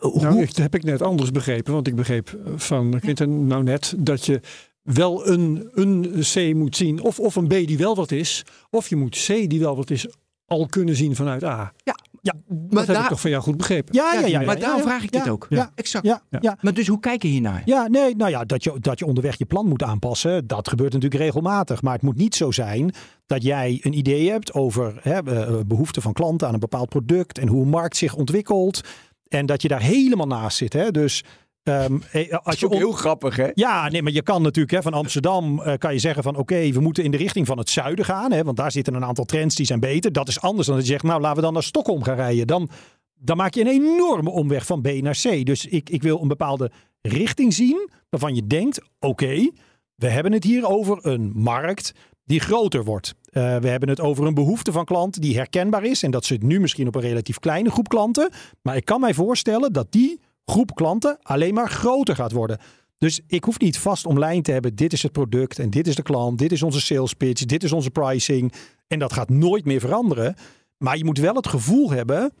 [0.00, 1.72] Nou, dat heb ik net anders begrepen.
[1.72, 4.40] Want ik begreep van Quinten nou net dat je
[4.86, 7.02] wel een, een C moet zien.
[7.02, 8.44] Of, of een B die wel wat is.
[8.70, 10.06] Of je moet C die wel wat is
[10.46, 11.72] al kunnen zien vanuit A.
[11.84, 13.94] Ja, ja, maar dat heb ik toch van jou goed begrepen.
[13.94, 14.26] Ja, ja, ja.
[14.26, 15.46] ja, maar daarom vraag ik dit ook.
[15.48, 16.06] Ja, exact.
[16.06, 16.58] Ja, ja.
[16.60, 17.62] Maar dus hoe kijk je hiernaar?
[17.64, 20.92] Ja, nee, nou ja, dat je, dat je onderweg je plan moet aanpassen, dat gebeurt
[20.92, 21.82] natuurlijk regelmatig.
[21.82, 22.94] Maar het moet niet zo zijn
[23.26, 25.22] dat jij een idee hebt over hè,
[25.64, 28.80] behoeften van klanten aan een bepaald product en hoe een markt zich ontwikkelt.
[29.28, 30.72] En dat je daar helemaal naast zit.
[30.72, 30.90] Hè?
[30.90, 31.24] Dus
[31.68, 32.02] Um,
[32.42, 33.48] als je heel grappig, hè?
[33.54, 36.70] Ja, nee, maar je kan natuurlijk hè, van Amsterdam uh, kan je zeggen van oké,
[36.70, 39.24] we moeten in de richting van het zuiden gaan, hè, want daar zitten een aantal
[39.24, 40.12] trends die zijn beter.
[40.12, 42.46] Dat is anders dan dat je zegt, nou laten we dan naar Stockholm gaan rijden.
[42.46, 42.68] Dan,
[43.14, 45.46] dan maak je een enorme omweg van B naar C.
[45.46, 49.50] Dus ik, ik wil een bepaalde richting zien waarvan je denkt, oké,
[49.94, 51.92] we hebben het hier over een markt
[52.24, 53.14] die groter wordt.
[53.32, 56.42] Uh, we hebben het over een behoefte van klanten die herkenbaar is en dat zit
[56.42, 58.30] nu misschien op een relatief kleine groep klanten.
[58.62, 62.58] Maar ik kan mij voorstellen dat die groep klanten alleen maar groter gaat worden.
[62.98, 64.74] Dus ik hoef niet vast omlijnd te hebben.
[64.74, 66.38] Dit is het product en dit is de klant.
[66.38, 67.44] Dit is onze sales pitch.
[67.44, 68.52] Dit is onze pricing.
[68.86, 70.34] En dat gaat nooit meer veranderen.
[70.78, 72.32] Maar je moet wel het gevoel hebben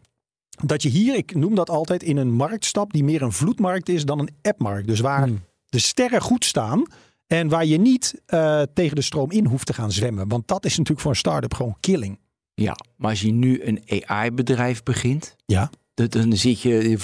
[0.64, 3.88] dat je hier, ik noem dat altijd, in een markt stapt die meer een vloedmarkt
[3.88, 4.86] is dan een appmarkt.
[4.86, 5.44] Dus waar hmm.
[5.66, 6.82] de sterren goed staan.
[7.26, 10.28] En waar je niet uh, tegen de stroom in hoeft te gaan zwemmen.
[10.28, 12.18] Want dat is natuurlijk voor een start-up gewoon killing.
[12.54, 15.36] Ja, maar als je nu een AI-bedrijf begint.
[15.46, 16.96] Ja dan zit je,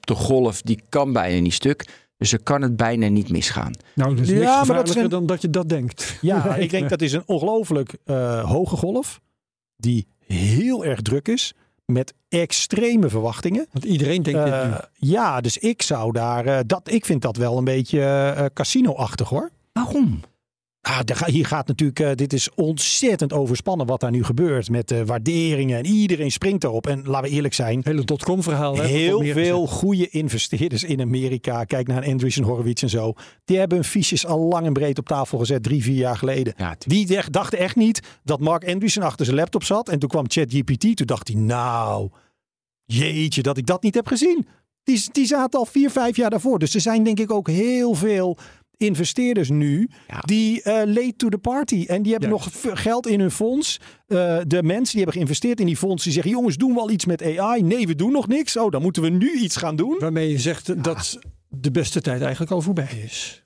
[0.00, 1.86] de golf die kan bijna niet stuk.
[2.16, 3.72] Dus er kan het bijna niet misgaan.
[3.94, 6.18] Nou, dat is ja, maar dat is dan dat je dat denkt.
[6.20, 9.20] Ja, ik denk dat is een ongelooflijk uh, hoge golf.
[9.76, 11.54] Die heel erg druk is.
[11.86, 13.66] Met extreme verwachtingen.
[13.72, 15.08] Want iedereen denkt uh, dit nu.
[15.10, 16.46] Ja, dus ik zou daar...
[16.46, 19.50] Uh, dat, ik vind dat wel een beetje casino-achtig hoor.
[19.72, 20.20] Waarom?
[20.82, 25.04] Ah, hier gaat natuurlijk, eh, dit is ontzettend overspannen wat daar nu gebeurt met de
[25.04, 26.86] waarderingen en iedereen springt erop.
[26.86, 28.76] En laten we eerlijk zijn, Hele dotcom verhaal.
[28.76, 33.12] hè, heel veel goede investeerders in Amerika, kijk naar Andreessen Horowitz en zo,
[33.44, 36.54] die hebben hun fiches al lang en breed op tafel gezet, drie, vier jaar geleden.
[36.56, 36.76] Ja.
[36.78, 39.88] Die dachten echt niet dat Mark Andreessen achter zijn laptop zat.
[39.88, 40.96] En toen kwam ChatGPT.
[40.96, 42.10] Toen dacht hij, nou,
[42.84, 44.46] jeetje, dat ik dat niet heb gezien.
[44.84, 46.58] Die, die zaten al vier, vijf jaar daarvoor.
[46.58, 48.38] Dus er zijn denk ik ook heel veel
[48.82, 50.18] investeerders nu Ja.
[50.20, 51.84] die eh late to the party.
[51.88, 53.80] En die hebben nog geld in hun fonds.
[54.06, 54.16] Eh,
[54.46, 57.04] de mensen die hebben geïnvesteerd in die fonds, die zeggen, jongens, doen we al iets
[57.06, 57.62] met AI?
[57.62, 58.56] Nee, we doen nog niks.
[58.56, 59.96] Oh, dan moeten we nu iets gaan doen.
[59.98, 61.18] Waarmee je zegt dat
[61.48, 63.42] de beste tijd eigenlijk al voorbij is.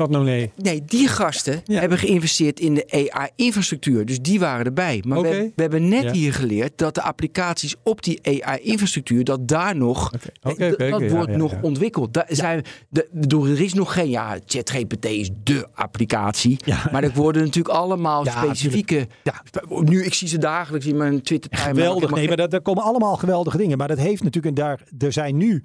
[0.00, 0.50] Wat nou nee?
[0.56, 1.80] Nee, die gasten Ja.
[1.80, 4.06] hebben geïnvesteerd in de AI-infrastructuur.
[4.06, 5.02] Dus die waren erbij.
[5.06, 6.12] Maar we, we hebben net Ja.
[6.12, 10.12] hier geleerd dat de applicaties op die AI-infrastructuur, dat daar nog.
[10.42, 12.14] Oké, dat wordt nog ontwikkeld.
[12.14, 16.58] Daar zijn, de, bedoel, er is nog geen, ja, ChatGPT is de applicatie.
[16.64, 16.88] Ja.
[16.92, 19.06] Maar er worden natuurlijk allemaal Ja, specifieke.
[19.22, 19.42] Ja.
[19.68, 21.56] Nu, ik zie ze dagelijks in mijn Twitter.
[21.56, 22.10] Geweldig.
[22.10, 23.78] Nee, maar daar komen allemaal geweldige dingen.
[23.78, 25.62] Maar dat heeft natuurlijk, en daar, er zijn nu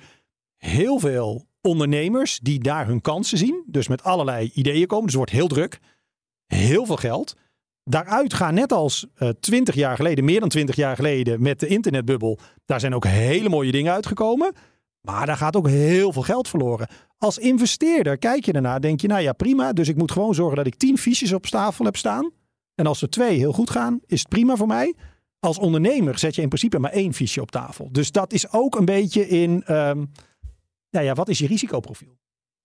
[0.58, 3.64] heel veel ondernemers die daar hun kansen zien.
[3.68, 5.06] Dus met allerlei ideeën komen.
[5.06, 5.80] Dus het wordt heel druk.
[6.46, 7.36] Heel veel geld.
[7.84, 9.08] Daaruit gaan net als
[9.40, 12.40] twintig jaar geleden, meer dan twintig jaar geleden met de internetbubbel.
[12.66, 14.54] Daar zijn ook hele mooie dingen uitgekomen.
[15.02, 16.88] Maar daar gaat ook heel veel geld verloren.
[17.18, 19.74] Als investeerder kijk je daarna, denk je, nou ja, prima.
[19.74, 22.32] Dus ik moet gewoon zorgen dat ik tien fiches op tafel heb staan.
[22.76, 24.96] En als er twee heel goed gaan, is het prima voor mij.
[25.40, 27.90] Als ondernemer zet je in principe maar één fiche op tafel.
[27.92, 30.06] Dus dat is ook een beetje in, ehm,
[30.96, 32.18] nou ja, wat is je risicoprofiel?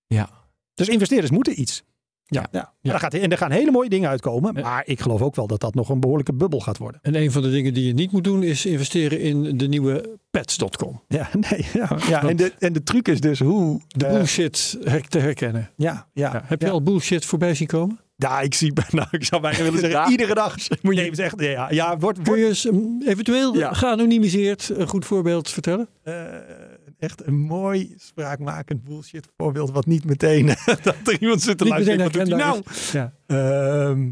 [0.07, 0.29] Ja.
[0.75, 1.83] Dus investeerders moeten iets.
[2.25, 2.73] Ja, ja.
[2.83, 4.55] Daar gaat, en er gaan hele mooie dingen uitkomen.
[4.55, 7.01] Maar ik geloof ook wel dat dat nog een behoorlijke bubbel gaat worden.
[7.03, 10.19] En een van de dingen die je niet moet doen is investeren in de nieuwe
[10.31, 11.03] pets.com.
[11.09, 12.29] Ja, nee, ja, ja.
[12.29, 13.81] En, de, en de truc is dus hoe...
[13.87, 15.71] De eh, bullshit te herkennen.
[15.77, 18.01] ja, ja, heb je al bullshit voorbij zien komen?
[18.17, 18.73] Ja, ik zie...
[18.91, 21.51] Nou, ik zou bijna willen zeggen, iedere dag moet je even zeggen...
[21.51, 23.73] Ja, ja wordt, Kun wordt je eens um, eventueel Ja.
[23.73, 25.89] geanonimiseerd een goed voorbeeld vertellen?
[26.03, 26.15] eh,
[27.01, 29.71] echt een mooi spraakmakend bullshit voorbeeld...
[29.71, 30.47] wat niet meteen
[30.83, 31.99] dat er iemand zit te Niet luisteren.
[32.05, 33.13] meteen Wat doet hij nou?
[33.27, 33.91] Ja.
[33.91, 34.11] Ehm,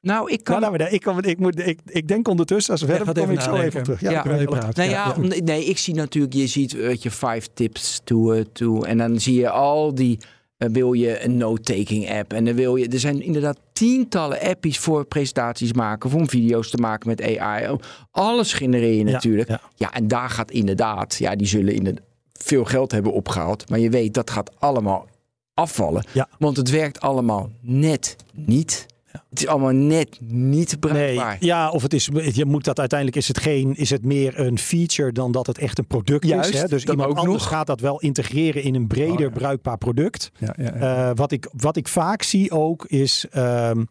[0.00, 0.60] Nou, ik kan.
[0.60, 3.06] nou, laten we daar- ik, kan- ik, moet, ik, ik denk ondertussen, als we verder
[3.14, 3.68] kom even ik zo nadenken.
[3.68, 4.00] even terug.
[4.00, 4.72] Ja, even even- praten.
[4.74, 5.14] Nou ja, Ja.
[5.14, 8.82] om- nee, ik zie natuurlijk, je ziet weet je, five tips to, eh, to.
[8.82, 10.18] En dan zie je al die,
[10.56, 12.32] eh, wil je een note-taking app.
[12.32, 16.70] En dan wil je, er zijn inderdaad tientallen appies voor presentaties maken, voor om video's
[16.70, 17.76] te maken met AI.
[18.10, 19.48] Alles genereer je Ja, natuurlijk.
[19.48, 19.60] ja.
[19.74, 23.68] Ja, en daar gaat inderdaad, ja, die zullen inderdaad veel geld hebben opgehaald.
[23.68, 25.06] Maar je weet, dat gaat allemaal
[25.54, 26.04] afvallen.
[26.12, 26.28] Ja.
[26.38, 28.86] Want het werkt allemaal net niet.
[29.30, 31.36] Het is allemaal net niet Nee, bruikbaar.
[31.40, 34.58] ja, of het is, je moet dat uiteindelijk is het geen, is het meer een
[34.58, 36.60] feature dan dat het echt een product Juist, is.
[36.60, 36.68] Hè?
[36.68, 37.48] Dus iemand ook anders nog.
[37.52, 39.28] gaat dat wel integreren in een breder Oh, ja.
[39.38, 40.30] bruikbaar product.
[40.38, 41.08] Ja, ja, ja.
[41.08, 43.84] Eh, wat, ik, wat ik vaak zie ook is ehm,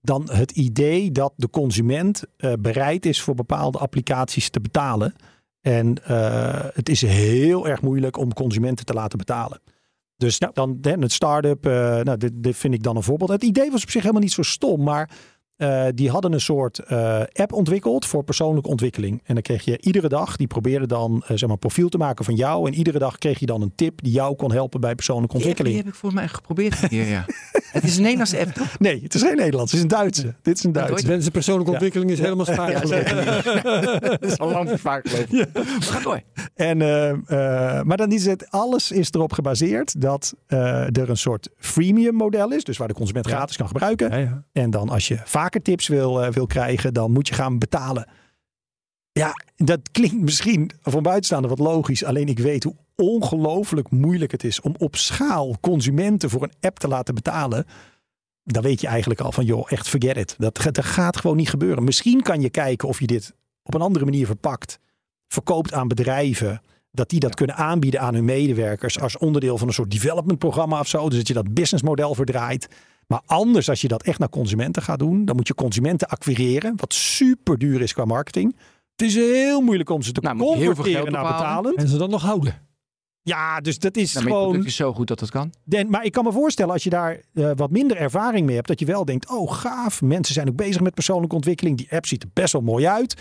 [0.00, 5.14] dan het idee dat de consument eh, bereid is voor bepaalde applicaties te betalen.
[5.60, 9.60] En eh, het is heel erg moeilijk om consumenten te laten betalen.
[10.16, 13.30] Dus dan hè, het start-up, eh, nou, dit, dit vind ik dan een voorbeeld.
[13.30, 15.10] Het idee was op zich helemaal niet zo stom, maar
[15.64, 19.22] eh, die hadden een soort eh, app ontwikkeld voor persoonlijke ontwikkeling.
[19.24, 21.98] En dan kreeg je iedere dag, die probeerde dan eh, zeg maar, een profiel te
[21.98, 22.66] maken van jou.
[22.68, 25.46] En iedere dag kreeg je dan een tip die jou kon helpen bij persoonlijke Die
[25.46, 25.84] app, die ontwikkeling.
[25.84, 27.24] heb ik volgens mij geprobeerd keer, ja.
[27.72, 28.78] het is een Nederlandse app, toch?
[28.78, 30.34] Nee, het is geen Nederlands, het is een Duitse.
[30.42, 31.06] Dit is een Duitse.
[31.06, 31.76] Mensen persoonlijke Ja.
[31.76, 32.70] ontwikkeling is helemaal.
[32.70, 33.42] Ja, zeker.
[34.20, 35.48] dat is al lang vaak gelopen.
[35.82, 36.20] Ga door.
[36.54, 41.16] En, eh, eh, maar dan is het, alles is erop gebaseerd dat eh, er een
[41.16, 42.64] soort freemium model is.
[42.64, 43.34] Dus waar de consument Ja.
[43.34, 44.10] gratis kan gebruiken.
[44.10, 44.44] Ja, ja.
[44.52, 48.08] En dan als je vaker tips wil, eh, wil krijgen, dan moet je gaan betalen.
[49.12, 52.04] Ja, dat klinkt misschien een buitenstaander wat logisch.
[52.04, 56.78] Alleen ik weet hoe ongelooflijk moeilijk het is om op schaal consumenten voor een app
[56.78, 57.66] te laten betalen.
[58.44, 60.34] Dan weet je eigenlijk al van, joh, echt forget it.
[60.38, 61.84] Dat gaat gewoon niet gebeuren.
[61.84, 64.78] Misschien kan je kijken of je dit op een andere manier verpakt.
[65.28, 66.62] Verkoopt aan bedrijven.
[66.90, 69.00] Dat die dat kunnen aanbieden aan hun medewerkers.
[69.00, 71.08] Als onderdeel van een soort development programma of zo.
[71.08, 72.68] Dus dat je dat businessmodel verdraait.
[73.06, 76.72] Maar anders, als je dat echt naar consumenten gaat doen, dan moet je consumenten acquireren,
[76.76, 78.56] wat super duur is qua marketing.
[78.96, 81.76] Het is heel moeilijk om ze te Nou, converteren geld naar betalend.
[81.76, 82.62] En ze dan nog houden.
[83.22, 84.42] Ja, dus dat is Nou, gewoon.
[84.42, 85.52] product is zo goed dat dat kan.
[85.64, 88.68] Den, maar ik kan me voorstellen, als je daar eh, wat minder ervaring mee hebt,
[88.68, 90.02] dat je wel denkt: oh, gaaf.
[90.02, 91.76] Mensen zijn ook bezig met persoonlijke ontwikkeling.
[91.76, 93.14] Die app ziet er best wel mooi uit.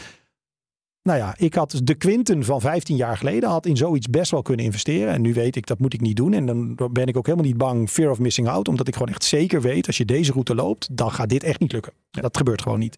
[1.03, 4.41] Nou ja, ik had de Quinten van 15 jaar geleden had in zoiets best wel
[4.41, 5.13] kunnen investeren.
[5.13, 6.33] En nu weet ik dat moet ik niet doen.
[6.33, 8.67] En dan ben ik ook helemaal niet bang, fear of missing out.
[8.67, 11.59] Omdat ik gewoon echt zeker weet, als je deze route loopt, dan gaat dit echt
[11.59, 11.93] niet lukken.
[12.11, 12.97] Dat gebeurt gewoon niet.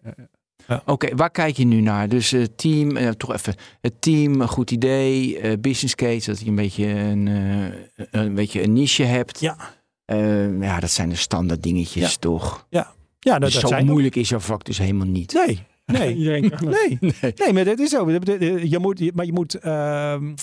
[0.85, 2.09] Oké, waar kijk je nu naar?
[2.09, 6.39] Dus het team, eh, toch even het team, een goed idee, eh, business case, dat
[6.39, 9.39] je een beetje een, eh, een beetje een niche hebt.
[9.39, 9.57] Ja.
[10.05, 12.17] Eh, ja, dat zijn de standaard dingetjes, Ja.
[12.19, 12.65] toch?
[12.69, 15.33] Ja, dat, Dus dat zo zijn moeilijk is jouw vak dus helemaal niet.
[15.33, 16.15] Nee, nee.
[16.17, 16.87] Iedereen kan het.
[16.87, 17.33] Nee, Nee.
[17.35, 18.09] nee, maar dat is zo.
[18.09, 19.53] Je moet, maar je moet.
[19.55, 20.33] ehm,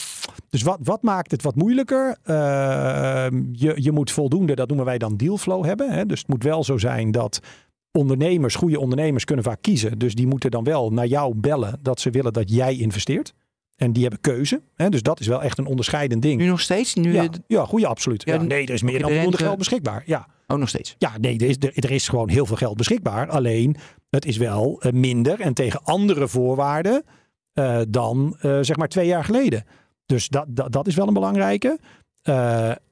[0.50, 2.16] dus wat, wat maakt het wat moeilijker?
[2.22, 5.92] Ehm, je, je moet voldoende, dat noemen wij dan dealflow hebben.
[5.92, 6.07] Hè?
[6.07, 7.40] Dus het moet wel zo zijn dat
[7.92, 9.98] ondernemers, goede ondernemers, kunnen vaak kiezen.
[9.98, 13.35] Dus die moeten dan wel naar jou bellen dat ze willen dat jij investeert.
[13.76, 14.62] En die hebben keuze.
[14.74, 14.88] Hè?
[14.88, 16.40] Dus dat is wel echt een onderscheidend ding.
[16.40, 16.94] Nu nog steeds?
[16.94, 18.22] Nu, Ja, eh, ja goede, absoluut.
[18.24, 20.02] Ja, Ja, nee, er is meer dan de voldoende geld beschikbaar.
[20.07, 20.26] Ja.
[20.53, 20.95] Oh, nog steeds.
[20.99, 23.29] Ja, nee, er is, er, er is gewoon heel veel geld beschikbaar.
[23.29, 23.77] Alleen,
[24.11, 27.05] het is wel eh, minder en tegen andere voorwaarden
[27.53, 29.65] eh, dan eh, zeg maar twee jaar geleden.
[30.07, 31.79] Dus dat, dat, dat is wel een belangrijke.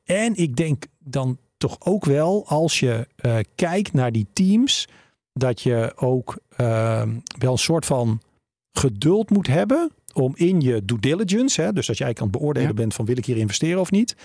[0.04, 3.06] En ik denk dan toch ook wel, als je
[3.54, 4.86] kijkt naar die teams,
[5.32, 7.02] dat je ook eh,
[7.38, 8.20] wel een soort van
[8.72, 12.68] geduld moet hebben om in je due diligence, hè, dus dat jij aan het beoordelen
[12.68, 12.74] Ja.
[12.74, 14.16] bent van wil ik hier investeren of niet,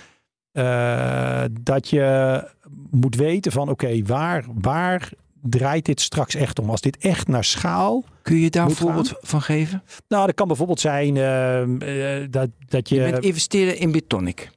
[0.55, 2.43] eh, dat je
[2.91, 5.09] moet weten van oké, waar, waar
[5.41, 6.69] draait dit straks echt om?
[6.69, 8.03] Als dit echt naar schaal.
[8.21, 9.83] Kun je daar een voorbeeld van geven?
[10.07, 12.95] Nou, dat kan bijvoorbeeld zijn eh, dat, dat je.
[12.95, 14.49] Je bent investeren in Bitonic.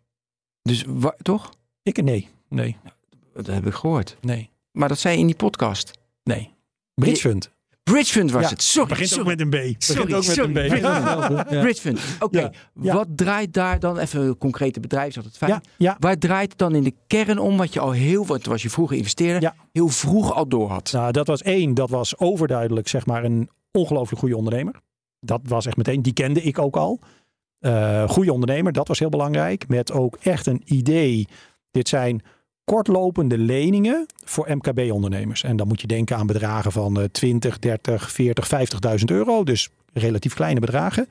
[0.62, 0.84] Dus
[1.22, 1.50] toch?
[1.82, 2.76] ik, nee, nee,
[3.34, 4.16] Dat heb ik gehoord.
[4.20, 5.90] nee, Maar dat zei je in die podcast.
[6.24, 6.50] nee.
[6.94, 7.50] Bridge Fund.
[7.92, 8.62] Bridgefund was Ja, het.
[8.62, 9.22] Sorry, Begint sorry.
[9.30, 9.82] ook met een B.
[9.82, 10.70] Sorry, Begint ook met sorry.
[10.70, 10.82] een B.
[11.50, 11.60] Ja.
[11.60, 12.00] Bridgefund.
[12.20, 12.94] Oké, ja.
[12.94, 15.50] wat draait daar dan, even een concrete bedrijf, is altijd fijn.
[15.50, 15.96] Ja, ja.
[15.98, 18.70] Waar draait het dan in de kern om wat je al heel, want was je
[18.70, 19.54] vroeger investeerder, Ja.
[19.72, 20.92] heel vroeg al door had?
[20.92, 21.74] Nou, dat was één.
[21.74, 24.74] Dat was overduidelijk, zeg maar, een ongelooflijk goede ondernemer.
[25.20, 27.00] Dat was echt meteen, die kende ik ook al.
[27.58, 29.68] Eh goede ondernemer, dat was heel belangrijk.
[29.68, 31.26] Met ook echt een idee.
[31.70, 32.22] Dit zijn
[32.68, 35.42] kortlopende leningen voor MKB-ondernemers.
[35.42, 38.48] En dan moet je denken aan bedragen van eh, 20, 30, 40,
[38.98, 39.44] 50.000 euro.
[39.44, 41.08] Dus relatief kleine bedragen.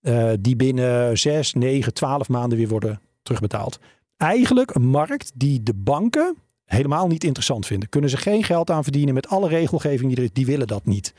[0.00, 3.78] eh, die binnen 6, 9, 12 maanden weer worden terugbetaald.
[4.16, 7.88] Eigenlijk een markt die de banken helemaal niet interessant vinden.
[7.88, 10.32] Kunnen ze geen geld aan verdienen met alle regelgeving die er is.
[10.32, 11.14] Die willen dat niet.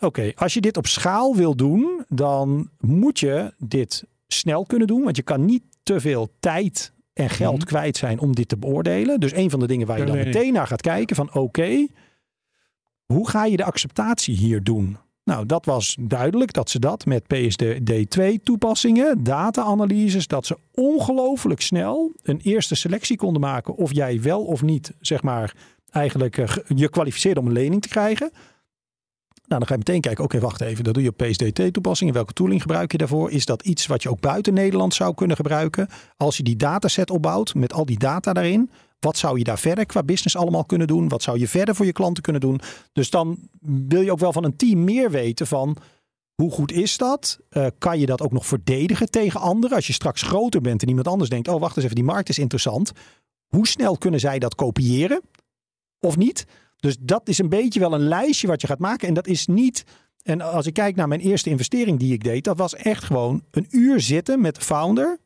[0.00, 5.02] Oké, als je dit op schaal wil doen, dan moet je dit snel kunnen doen.
[5.02, 7.66] Want je kan niet te veel tijd en geld Mhm.
[7.66, 9.20] kwijt zijn om dit te beoordelen.
[9.20, 11.86] Dus een van de dingen waar je dan meteen naar gaat kijken van oké,
[13.06, 14.96] hoe ga je de acceptatie hier doen?
[15.24, 22.12] Nou, dat was duidelijk dat ze dat met PSD2 toepassingen, data-analyses, dat ze ongelooflijk snel
[22.22, 25.54] een eerste selectie konden maken of jij wel of niet, zeg maar,
[25.90, 28.30] eigenlijk eh, je kwalificeerde om een lening te krijgen.
[29.48, 32.14] Nou, dan ga je meteen kijken, oké, wacht even, dat doe je op PSD2-toepassingen.
[32.14, 33.30] Welke tooling gebruik je daarvoor?
[33.30, 35.88] Is dat iets wat je ook buiten Nederland zou kunnen gebruiken?
[36.16, 39.86] Als je die dataset opbouwt met al die data daarin, wat zou je daar verder
[39.86, 41.08] qua business allemaal kunnen doen?
[41.08, 42.60] Wat zou je verder voor je klanten kunnen doen?
[42.92, 45.76] Dus dan wil je ook wel van een team meer weten van
[46.34, 47.38] hoe goed is dat?
[47.48, 49.76] Eh, kan je dat ook nog verdedigen tegen anderen?
[49.76, 52.28] Als je straks groter bent en iemand anders denkt, oh wacht eens even, die markt
[52.28, 52.92] is interessant.
[53.46, 55.20] Hoe snel kunnen zij dat kopiëren?
[56.00, 56.46] Of niet?
[56.80, 59.08] Dus dat is een beetje wel een lijstje wat je gaat maken.
[59.08, 59.84] En dat is niet.
[60.22, 63.42] En als ik kijk naar mijn eerste investering die ik deed, dat was echt gewoon
[63.50, 65.18] een uur zitten met de founder.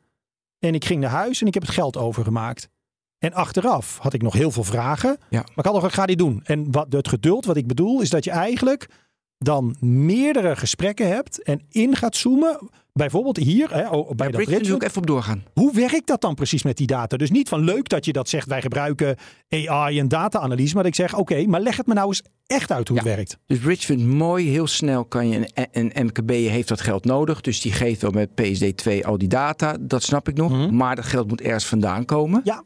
[0.59, 2.69] En ik ging naar huis en ik heb het geld overgemaakt.
[3.17, 5.17] En achteraf had ik nog heel veel vragen.
[5.29, 5.39] Ja.
[5.39, 6.41] Maar ik had nog, ik ga die doen.
[6.43, 8.89] En wat, het geduld wat ik bedoel, is dat je eigenlijk
[9.37, 12.69] dan meerdere gesprekken hebt en in gaat zoomen.
[12.93, 15.43] Bijvoorbeeld hier, hè, oh, bij Bij dat bridge, wil ik even op doorgaan.
[15.53, 17.17] hoe werkt dat dan precies met die data?
[17.17, 19.15] Dus niet van leuk dat je dat zegt, wij gebruiken
[19.49, 20.73] AI en data-analyse.
[20.73, 23.07] Maar dat ik zeg, oké, maar leg het me nou eens echt uit hoe het
[23.07, 23.37] werkt.
[23.45, 27.41] Dus Bridgefund, mooi, heel snel kan je, een, een MKB heeft dat geld nodig.
[27.41, 30.51] Dus die geeft wel met PSD2 al die data, dat snap ik nog.
[30.51, 30.75] Mhm.
[30.75, 32.41] Maar dat geld moet ergens vandaan komen.
[32.43, 32.63] Ja.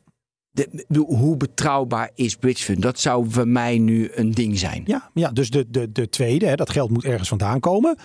[0.52, 2.82] De, hoe betrouwbaar is Bridgefund?
[2.82, 4.82] Dat zou voor mij nu een ding zijn.
[4.86, 7.98] Ja, ja dus de, de, de tweede, hè, dat geld moet ergens vandaan komen.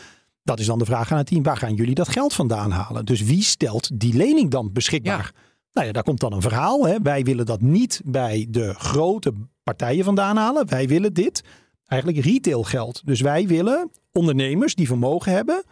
[0.42, 3.05] Dat is dan de vraag aan het team, waar gaan jullie dat geld vandaan halen?
[3.05, 5.33] Dus wie stelt die lening dan beschikbaar?
[5.72, 6.87] Nou ja, daar komt dan een verhaal.
[6.87, 7.00] Hè.
[7.02, 10.68] Wij willen dat niet bij de grote partijen vandaan halen.
[10.68, 11.42] Wij willen dit,
[11.87, 13.02] eigenlijk retail geld.
[13.05, 15.64] Dus wij willen ondernemers die vermogen hebben,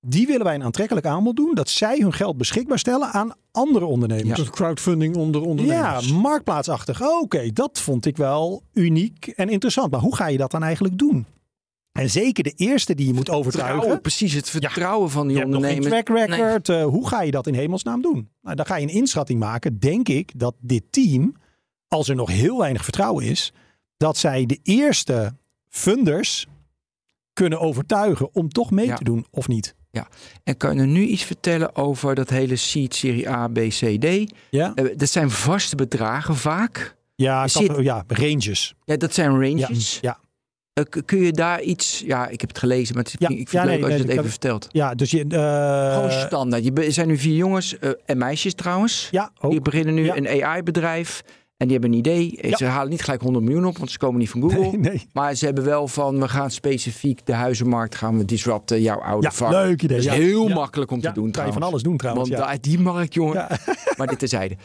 [0.00, 1.54] die willen wij een aantrekkelijk aanbod doen.
[1.54, 4.50] Dat zij hun geld beschikbaar stellen aan andere ondernemers.
[4.50, 6.12] Crowdfunding onder Ja, ondernemers.
[6.12, 7.02] marktplaatsachtig.
[7.02, 9.90] Oké, dat vond ik wel uniek en interessant.
[9.90, 11.26] Maar hoe ga je dat dan eigenlijk doen?
[11.98, 13.68] En zeker de eerste die je moet overtuigen.
[13.74, 15.86] Vertrouwen, precies het vertrouwen van die ondernemers.
[15.86, 16.68] track record.
[16.68, 18.28] Eh, hoe ga je dat in hemelsnaam doen?
[18.42, 19.78] Nou, dan ga je een inschatting maken.
[19.78, 21.34] Denk ik dat dit team,
[21.88, 23.52] als er nog heel weinig vertrouwen is,
[23.96, 25.34] dat zij de eerste
[25.68, 26.46] funders
[27.32, 28.96] kunnen overtuigen om toch mee Ja.
[28.96, 29.74] te doen of niet.
[30.44, 34.32] En kan je nu iets vertellen over dat hele seed serie A, B, C, D?
[34.50, 36.96] Ja, Eh, dat zijn vaste bedragen vaak.
[37.14, 38.74] ja, zit- ja ranges.
[38.84, 39.98] Ja, dat zijn Ja, ranges.
[40.00, 40.18] ja.
[41.04, 42.02] Kun je daar iets...
[42.06, 43.92] Ja, ik heb het gelezen, maar het, Ja, ik vind ja, het leuk nee, als
[43.92, 44.68] je nee, het even vertelt.
[44.70, 45.24] ja dus je.
[45.28, 46.64] eh, Gewoon standaard.
[46.64, 49.08] Je er zijn nu vier jongens eh, en meisjes trouwens.
[49.10, 49.50] ja, ook.
[49.50, 50.16] Die beginnen nu Ja.
[50.16, 51.22] een AI-bedrijf.
[51.56, 52.38] En die hebben een idee.
[52.48, 52.56] Ja.
[52.56, 54.58] Ze halen niet gelijk 100 miljoen op, want ze komen niet van Google.
[54.60, 55.08] Nee, nee.
[55.12, 59.26] Maar ze hebben wel van, we gaan specifiek de huizenmarkt gaan we disrupten, jouw oude
[59.26, 59.50] Ja, vak.
[59.50, 59.96] leuk idee.
[59.96, 60.18] Dat is Ja.
[60.18, 61.66] heel makkelijk om te doen kan je van trouwens.
[61.70, 62.28] alles doen trouwens.
[62.30, 63.46] Want die markt, jongen.
[63.96, 64.56] Maar dit terzijde.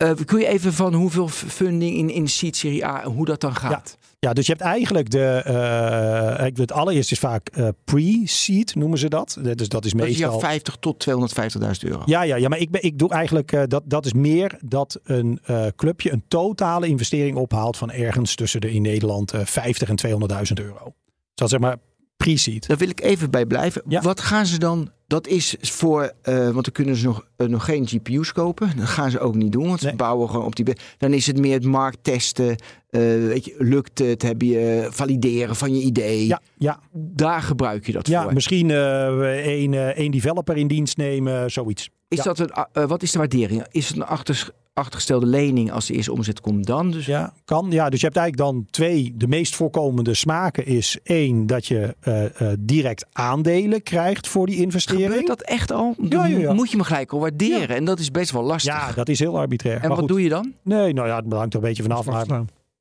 [0.00, 3.40] Eh kun je even van hoeveel funding in, in Seed Serie A en hoe dat
[3.40, 3.98] dan gaat?
[4.18, 6.42] Ja, dus je hebt eigenlijk de.
[6.46, 9.38] ik het allereerst is vaak eh, pre-seed, noemen ze dat.
[9.40, 10.32] Dus dat is Dat is meestal.
[10.32, 12.02] ja 50 tot 250.000 euro.
[12.04, 15.40] Ja, ja, ja, maar ik, ben, ik doe eigenlijk, dat, dat is meer dat een
[15.76, 20.64] clubje een totale investering ophaalt van ergens tussen de in Nederland eh 50 en 200.000
[20.64, 20.84] euro.
[20.84, 21.76] Dus dat zeg maar
[22.16, 22.66] pre-seed.
[22.66, 23.82] Daar wil ik even bij blijven.
[23.88, 24.00] Ja.
[24.00, 24.90] Wat gaan ze dan?
[25.06, 28.72] Dat is voor, want dan kunnen ze nog, nog geen GPU's kopen.
[28.76, 29.96] Dat gaan ze ook niet doen, want ze Nee.
[29.96, 30.64] bouwen gewoon op die.
[30.98, 32.48] Dan is het meer het markttesten.
[32.90, 34.22] eh weet je, lukt het?
[34.22, 36.26] Heb je valideren van je idee?
[36.26, 38.32] Ja, ja, Daar gebruik je dat ja voor.
[38.32, 41.90] misschien eh één eh, één developer in dienst nemen, zoiets.
[42.08, 42.24] Is ja.
[42.24, 43.66] dat een, eh, wat is de waardering?
[43.70, 46.90] Is het een achter, achtergestelde lening als de eerste omzet komt dan?
[46.90, 47.66] Dus Ja, kan.
[47.70, 49.12] Ja, dus je hebt eigenlijk dan twee.
[49.16, 54.56] De meest voorkomende smaken is één dat je eh, eh, direct aandelen krijgt voor die
[54.56, 55.06] investering.
[55.06, 55.94] Gebeurt dat echt al?
[56.08, 56.52] Ja, ja, ja.
[56.52, 57.76] moet je me gelijk al waarderen.
[57.76, 58.72] En dat is best wel lastig.
[58.74, 59.74] Ja, dat is heel arbitrair.
[59.74, 60.08] en maar wat goed.
[60.08, 60.52] doe je dan?
[60.62, 62.06] Nee, nou ja, het hangt er een beetje vanaf.
[62.06, 62.26] Maar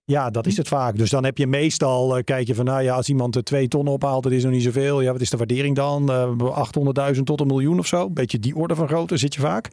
[0.05, 0.97] ja, dat is het vaak.
[0.97, 3.67] Dus dan heb je meestal, eh, kijk je van, nou ja, als iemand er twee
[3.67, 5.01] ton ophaalt, dat is nog niet zoveel.
[5.01, 6.12] Ja, wat is de waardering dan?
[6.12, 8.09] Eh 800.000 tot een miljoen of zo.
[8.09, 9.69] Beetje die orde van grootte zit je vaak.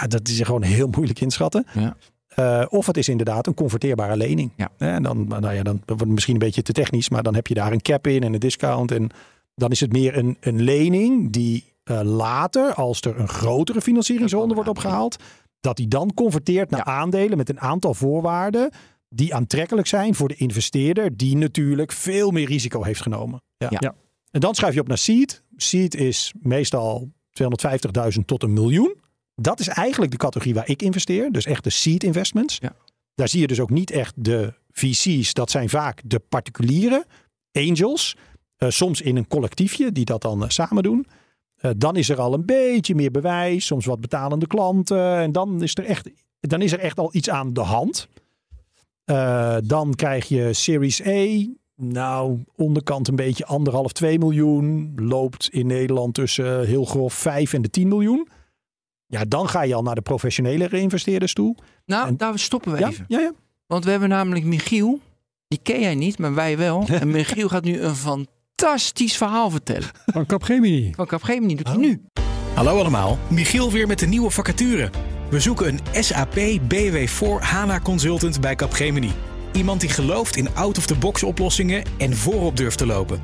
[0.00, 1.66] Ja, dat is gewoon heel moeilijk inschatten.
[1.74, 1.96] Ja.
[2.30, 4.50] Eh, of het is inderdaad een converteerbare lening.
[4.56, 4.68] Ja.
[4.78, 7.34] Eh, En dan, nou ja, dan wordt het misschien een beetje te technisch, maar dan
[7.34, 8.90] heb je daar een cap in en een discount.
[8.92, 9.10] En
[9.54, 14.54] dan is het meer een, een lening die eh, later, als er een grotere financieringsronde
[14.54, 15.16] wordt opgehaald,
[15.60, 18.70] dat die dan converteert naar aandelen met een aantal voorwaarden
[19.08, 23.42] die aantrekkelijk zijn voor de investeerder, die natuurlijk veel meer risico heeft genomen.
[23.56, 23.66] Ja.
[23.70, 23.78] Ja.
[23.80, 23.94] Ja.
[24.30, 25.42] En dan schrijf je op naar seed.
[25.56, 27.10] Seed is meestal
[27.42, 28.94] 250.000 tot een miljoen.
[29.34, 31.32] Dat is eigenlijk de categorie waar ik investeer.
[31.32, 32.58] Dus echt de seed investments.
[32.60, 32.72] Ja.
[33.14, 35.32] Daar zie je dus ook niet echt de VC's.
[35.32, 37.04] Dat zijn vaak de particulieren,
[37.52, 38.16] angels.
[38.56, 41.06] Eh, soms in een collectiefje die dat dan eh, samen doen.
[41.60, 43.66] Eh, dan is er al een beetje meer bewijs.
[43.66, 45.16] Soms wat betalende klanten.
[45.16, 48.08] En dan is er echt, dan is er echt al iets aan de hand.
[49.04, 51.46] Eh, dan krijg je Series A.
[51.76, 54.92] Nou, onderkant een beetje anderhalf, 2 miljoen.
[54.96, 58.28] Loopt in Nederland tussen eh, heel grof 5 en de 10 miljoen.
[59.06, 61.56] Ja, dan ga je al naar de professionele investeerders toe.
[61.86, 63.04] Nou, En- daar stoppen we Ja, even.
[63.08, 63.32] ja, ja.
[63.66, 64.98] Want we hebben namelijk Michiel.
[65.48, 66.84] Die ken jij niet, maar wij wel.
[67.00, 67.94] En Michiel gaat nu een
[68.60, 69.88] fantastisch verhaal vertellen.
[70.06, 70.92] Van Capgemini.
[70.96, 71.82] Van Capgemini doet hij Oh.
[71.82, 72.02] nu.
[72.54, 74.90] Hallo allemaal, Michiel weer met de nieuwe vacature.
[75.30, 76.36] We zoeken een SAP
[76.68, 79.12] BW4 HANA consultant bij Capgemini.
[79.52, 83.20] Iemand die gelooft in out-of-the-box oplossingen en voorop durft te lopen.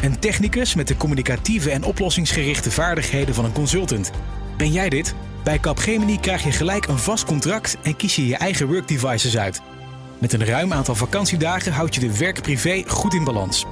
[0.00, 4.10] Een technicus met de communicatieve en oplossingsgerichte vaardigheden van een consultant.
[4.56, 5.14] Ben jij dit?
[5.44, 9.60] Bij Capgemini krijg je gelijk een vast contract en kies je je eigen workdevices uit.
[10.18, 13.66] Met een ruim aantal vakantiedagen houd je de werk-privé goed in balans.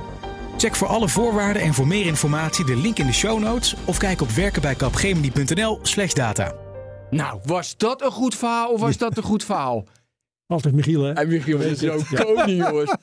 [0.56, 3.98] Check voor alle voorwaarden en voor meer informatie de link in de show notes of
[3.98, 6.54] kijk op werkenbijkapgemini.nl/slash data.
[7.10, 9.84] Nou, was dat een goed verhaal of was dat een goed verhaal?
[10.46, 11.12] Altijd Michiel, hè?
[11.12, 12.94] En Michiel is zo koning, jongens.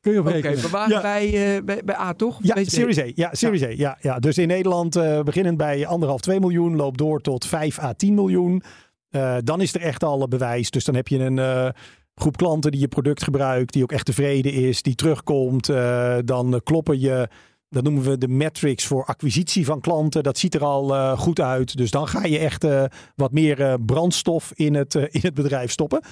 [0.00, 1.00] Kun je op Oké, we waren Ja.
[1.00, 2.38] bij, eh, bij, bij A, toch?
[2.42, 3.04] Ja, Deze- Series A.
[3.14, 3.68] Ja, Series A.
[3.68, 4.18] Ja, ja.
[4.18, 8.14] Dus in Nederland eh beginnend bij anderhalf, 2 miljoen, loopt door tot 5 à 10
[8.14, 8.62] miljoen.
[9.10, 10.70] Eh, dan is er echt al bewijs.
[10.70, 11.68] Dus dan heb je een eh,
[12.14, 15.68] groep klanten die je product gebruikt, die ook echt tevreden is, die terugkomt.
[15.68, 17.28] Eh, dan kloppen je,
[17.68, 20.22] dat noemen we de metrics voor acquisitie van klanten.
[20.22, 21.76] Dat ziet er al eh, goed uit.
[21.76, 26.02] Dus dan ga je echt eh, wat meer brandstof in het, in het bedrijf stoppen.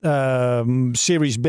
[0.00, 1.46] Ehm, Series B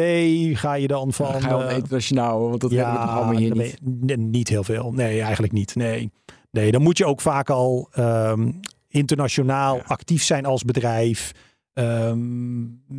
[0.58, 1.42] ga je dan van.
[1.42, 4.18] Ga je internationaal, want dat hebben we hier niet.
[4.18, 4.92] niet heel veel.
[4.92, 5.76] Nee, eigenlijk niet.
[5.76, 6.12] Nee,
[6.52, 8.52] nee dan moet je ook vaak al ehm,
[8.88, 11.32] internationaal actief zijn als bedrijf.
[11.74, 12.20] Ehm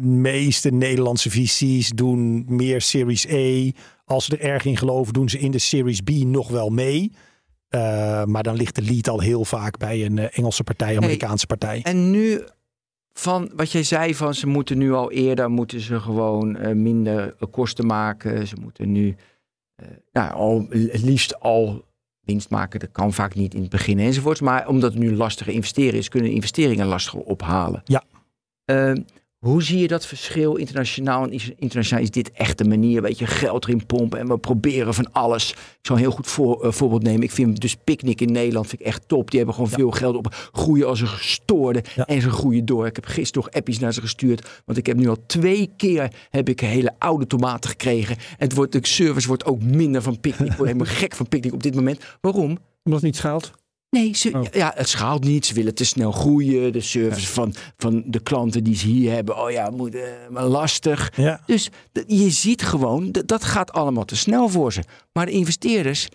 [0.03, 3.71] meeste Nederlandse VC's doen meer Series A.
[4.05, 7.13] Als ze er erg in geloven, doen ze in de Series B nog wel mee.
[7.69, 11.47] Eh, maar dan ligt de lead al heel vaak bij een eh, Engelse partij, Amerikaanse
[11.47, 11.81] partij.
[11.83, 12.43] En nu,
[13.13, 17.35] van wat jij zei van ze moeten nu al eerder, moeten ze gewoon eh, minder
[17.39, 18.47] eh, kosten maken.
[18.47, 19.17] Ze moeten nu
[20.13, 21.85] nou, al, het liefst al
[22.21, 22.81] winst maken.
[22.81, 24.41] Dat kan vaak niet in het begin enzovoorts.
[24.41, 27.83] Maar omdat het nu lastiger investeren is, kunnen investeringen lastiger ophalen.
[27.85, 28.03] Ja.
[28.73, 28.93] Eh,
[29.39, 31.23] hoe zie je dat verschil internationaal?
[31.23, 34.95] En internationaal is dit echt de manier, weet je, geld erin pompen en we proberen
[34.95, 35.51] van alles.
[35.51, 37.23] Ik zal een heel goed voor, eh, voorbeeld nemen.
[37.23, 39.29] Ik vind dus Picnic in Nederland vind ik echt top.
[39.31, 42.07] Die hebben gewoon veel geld op, groeien als een gestoorde Ja.
[42.07, 42.87] en ze groeien door.
[42.87, 46.13] Ik heb gisteren nog appies naar ze gestuurd, want ik heb nu al twee keer
[46.31, 48.17] heb ik hele oude tomaten gekregen.
[48.17, 50.51] En het wordt, de service wordt ook minder van Picnic.
[50.51, 52.05] Ik word helemaal gek van Picnic op dit moment.
[52.21, 52.59] Waarom?
[52.85, 53.53] Omdat het niet schaalt.
[53.97, 54.43] Nee, ze, Oh.
[54.53, 55.47] ja, het schaalt niet.
[55.47, 56.73] Ze willen te snel groeien.
[56.73, 59.39] De service van, van de klanten die ze hier hebben.
[59.43, 61.13] Oh ja, moet, eh, maar lastig.
[61.17, 61.41] Ja.
[61.47, 61.69] Dus
[62.07, 64.83] je ziet gewoon, dat gaat allemaal te snel voor ze.
[65.13, 66.09] Maar de investeerders,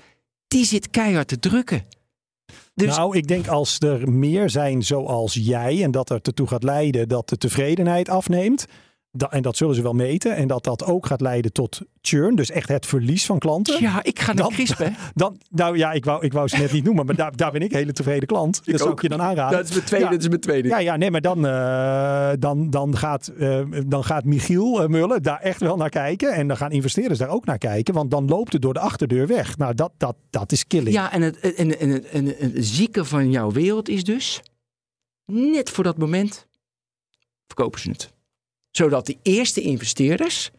[0.48, 1.86] die zit keihard te drukken.
[2.74, 6.64] Dus Nou, ik denk als er meer zijn zoals jij en dat er ertoe gaat
[6.64, 8.66] leiden dat de tevredenheid afneemt.
[9.12, 10.36] Da- en dat zullen ze wel meten.
[10.36, 12.36] En dat dat ook gaat leiden tot churn.
[12.36, 13.82] Dus echt het verlies van klanten.
[13.82, 14.90] ja, ik ga naar Dan- Crisp, hè.
[15.16, 17.06] Dan, nou ja, ik wou, ik wou ze net niet noemen.
[17.06, 18.62] Maar daar, daar ben ik een hele tevreden klant.
[18.66, 18.96] Dat zou ook.
[18.96, 19.58] ik je dan aanraden.
[19.58, 20.12] Dat is mijn tweede, Ja.
[20.12, 20.68] dat is mijn tweede.
[20.68, 25.24] Ja, ja, nee, maar dan, eh, dan, dan, gaat, eh, dan gaat Michiel eh, Mullen
[25.24, 26.34] daar echt wel naar kijken.
[26.34, 27.94] En dan gaan investeerders daar ook naar kijken.
[27.94, 29.58] Want dan loopt het door de achterdeur weg.
[29.58, 30.96] Nou, dat, dat, dat is killing.
[30.96, 34.42] Ja, en het, en, en, en, en het zieke van jouw wereld is dus...
[35.26, 36.48] net voor dat moment
[37.48, 38.16] verkopen ze het.
[38.78, 40.52] Zodat de eerste investeerders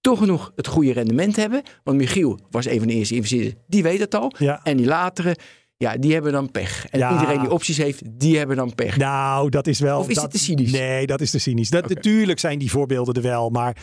[0.00, 1.62] toch genoeg het goede rendement hebben.
[1.84, 4.32] Want Michiel was een van de eerste investeerders, die weet het al.
[4.38, 4.60] Ja.
[4.62, 5.36] En die latere,
[5.76, 6.86] ja, die hebben dan pech.
[6.86, 7.12] En Ja.
[7.12, 8.96] iedereen die opties heeft, die hebben dan pech.
[8.96, 9.98] Nou, dat is wel.
[9.98, 10.70] Of is dat, het te cynisch?
[10.72, 11.70] Nee, dat is te cynisch.
[11.70, 11.88] Dat.
[11.88, 13.50] Natuurlijk zijn die voorbeelden er wel.
[13.50, 13.76] Maar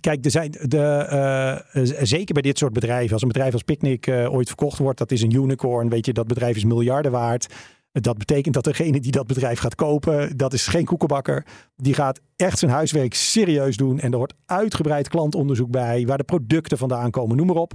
[0.00, 1.60] kijk, er zijn de, eh, eh,
[2.02, 3.12] zeker bij dit soort bedrijven.
[3.12, 5.88] Als een bedrijf als Picnic eh, ooit verkocht wordt, dat is een unicorn.
[5.88, 7.46] Weet je, dat bedrijf is miljarden waard.
[7.92, 11.46] Dat betekent dat degene die dat bedrijf gaat kopen, dat is geen koekenbakker.
[11.76, 14.00] Die gaat echt zijn huiswerk serieus doen.
[14.00, 17.72] En er wordt uitgebreid klantonderzoek bij, waar de producten vandaan komen, noem maar op.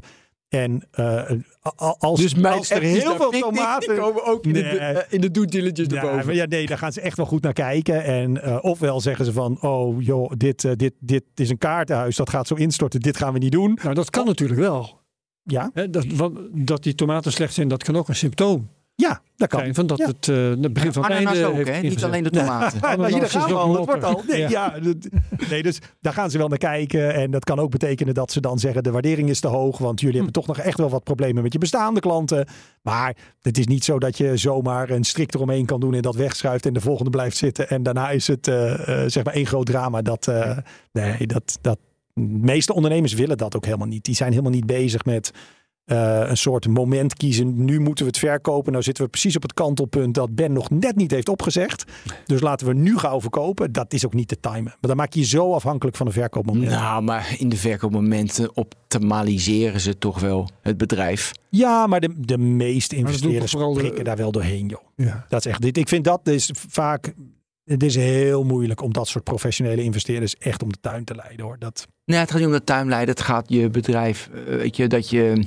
[0.49, 1.31] En eh,
[1.97, 4.77] als, Dus als er heel veel Picnic, die tomaten komen ook in, de, Nee.
[4.77, 6.35] eh, in de due diligence ja, erboven.
[6.35, 8.03] ja, nee, daar gaan ze echt wel goed naar kijken.
[8.03, 12.29] En eh, ofwel zeggen ze van, oh joh, dit, dit, dit is een kaartenhuis, dat
[12.29, 13.79] gaat zo instorten, dit gaan we niet doen.
[13.83, 15.01] Nou, dat kan natuurlijk wel.
[15.43, 16.05] Ja, dat,
[16.51, 19.73] dat die tomaten slecht zijn, dat kan ook een symptoom ja dat kan.
[19.73, 20.07] van dat Ja.
[20.07, 21.81] het eh, het begin van het Ananas ook, heeft hè?
[21.81, 22.79] Niet alleen de tomaten.
[22.99, 24.23] Maar hier gaan we al, het wordt al.
[24.27, 24.49] Nee, Ja.
[24.49, 24.79] ja.
[24.79, 25.09] dat-
[25.49, 27.13] nee, dus daar gaan ze wel naar kijken.
[27.13, 29.77] En dat kan ook betekenen dat ze dan zeggen, de waardering is te hoog.
[29.77, 32.47] Want jullie hebben toch nog echt wel wat problemen met je bestaande klanten.
[32.81, 36.15] Maar het is niet zo dat je zomaar een strik eromheen kan doen en dat
[36.15, 37.69] wegschuift en de volgende blijft zitten.
[37.69, 38.73] En daarna is het eh,
[39.03, 40.01] eh, zeg maar één groot drama.
[40.01, 40.57] Dat, eh,
[40.91, 41.77] nee, dat, dat,
[42.13, 44.05] de meeste ondernemers willen dat ook helemaal niet.
[44.05, 45.31] Die zijn helemaal niet bezig met
[45.85, 47.65] eh, een soort moment kiezen.
[47.65, 48.71] Nu moeten we het verkopen.
[48.71, 51.83] Nou zitten we precies op het kantelpunt dat Ben nog net niet heeft opgezegd.
[52.25, 53.71] Dus laten we nu gauw verkopen.
[53.71, 54.63] Dat is ook niet te timen.
[54.63, 56.69] Maar dan maak je je zo afhankelijk van een verkoopmoment.
[56.69, 61.31] Nou, maar in de verkoopmomenten optimaliseren ze toch wel het bedrijf.
[61.49, 64.81] Ja, maar de, de meeste investeerders de- prikken daar wel doorheen, joh.
[64.95, 65.25] Ja.
[65.29, 65.77] Dat is echt dit.
[65.77, 67.13] Ik vind dat is vaak.
[67.63, 71.45] Het is heel moeilijk om dat soort professionele investeerders echt om de tuin te leiden,
[71.45, 71.59] hoor.
[71.59, 73.15] Dat, Nee, het gaat niet om de tuinleider.
[73.15, 75.43] Het gaat je bedrijf, eh, weet je, dat je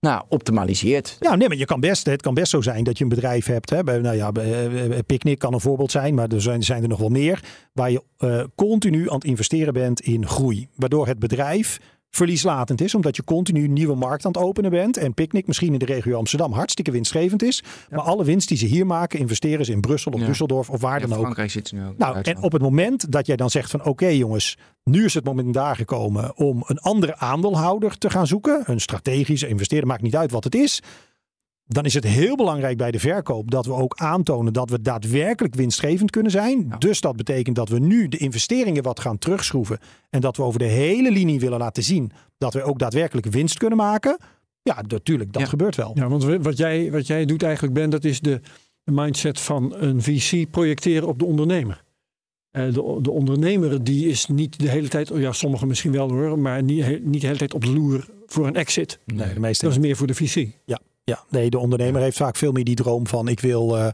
[0.00, 1.16] nou, optimaliseert.
[1.20, 3.46] Ja, nee, maar je kan best, het kan best zo zijn dat je een bedrijf
[3.46, 3.70] hebt.
[3.70, 6.82] Hè, bij, nou ja, bij, eh, Picnic kan een voorbeeld zijn, maar er zijn, zijn
[6.82, 7.40] er nog wel meer.
[7.72, 10.68] Waar je eh, continu aan het investeren bent in groei.
[10.74, 11.80] Waardoor het bedrijf
[12.14, 14.96] verlieslatend is, omdat je continu een nieuwe markt aan het openen bent.
[14.96, 17.62] En Picnic misschien in de regio Amsterdam hartstikke winstgevend is.
[17.90, 20.26] Maar alle winst die ze hier maken, investeren ze in Brussel of Ja.
[20.26, 21.18] Düsseldorf of waar dan ook.
[21.18, 21.98] Frankrijk zit ze nu ook.
[21.98, 25.24] Nou, en op het moment dat jij dan zegt van oké jongens, nu is het
[25.24, 28.62] moment daar gekomen om een andere aandeelhouder te gaan zoeken.
[28.66, 30.82] Een strategische investeerder, maakt niet uit wat het is.
[31.66, 35.54] Dan is het heel belangrijk bij de verkoop dat we ook aantonen dat we daadwerkelijk
[35.54, 36.66] winstgevend kunnen zijn.
[36.68, 36.76] Ja.
[36.76, 39.78] Dus dat betekent dat we nu de investeringen wat gaan terugschroeven.
[40.10, 43.58] En dat we over de hele linie willen laten zien dat we ook daadwerkelijk winst
[43.58, 44.18] kunnen maken.
[44.62, 45.48] Ja, natuurlijk, dat Ja.
[45.48, 45.90] gebeurt wel.
[45.94, 48.40] Ja, want wat jij, wat jij doet eigenlijk, Ben, dat is de,
[48.84, 51.82] mindset van een VC projecteren op de ondernemer.
[52.50, 56.10] Eh, de, de ondernemer die is niet de hele tijd, oh ja, sommigen misschien wel
[56.10, 58.98] hoor, maar niet, niet de hele tijd op de loer voor een exit.
[59.06, 60.48] Nee, de meeste Dat is meer voor de VC.
[60.64, 60.80] Ja,
[61.28, 63.86] nee, de ondernemer heeft vaak veel meer die droom van ik wil eh,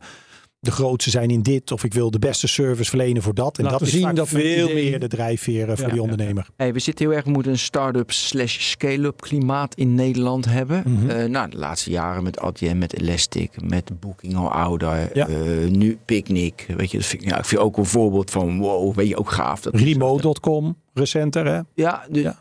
[0.61, 3.59] de grootste zijn in dit of ik wil de beste service verlenen voor dat.
[3.59, 4.41] En Laten dat is zien vaak dat veel
[4.71, 6.47] idee- meer de drijfveer eh, voor Ja, die ja, ondernemer.
[6.57, 10.85] Hey, we zitten heel erg, we moeten een start-up slash scale-up klimaat in Nederland hebben.
[11.09, 15.11] Eh, nou, de laatste jaren met Adyen, met Elastic, met Booking al ouder.
[15.17, 15.29] Ja.
[15.29, 16.67] eh, nu Picnic.
[16.77, 19.17] Weet je, dat vind ik, ja, ik vind ook een voorbeeld van wow, weet je,
[19.17, 19.61] ook gaaf.
[19.61, 21.61] Dat Remote.com, recenter hè?
[21.75, 22.39] Ja, dus, Ja.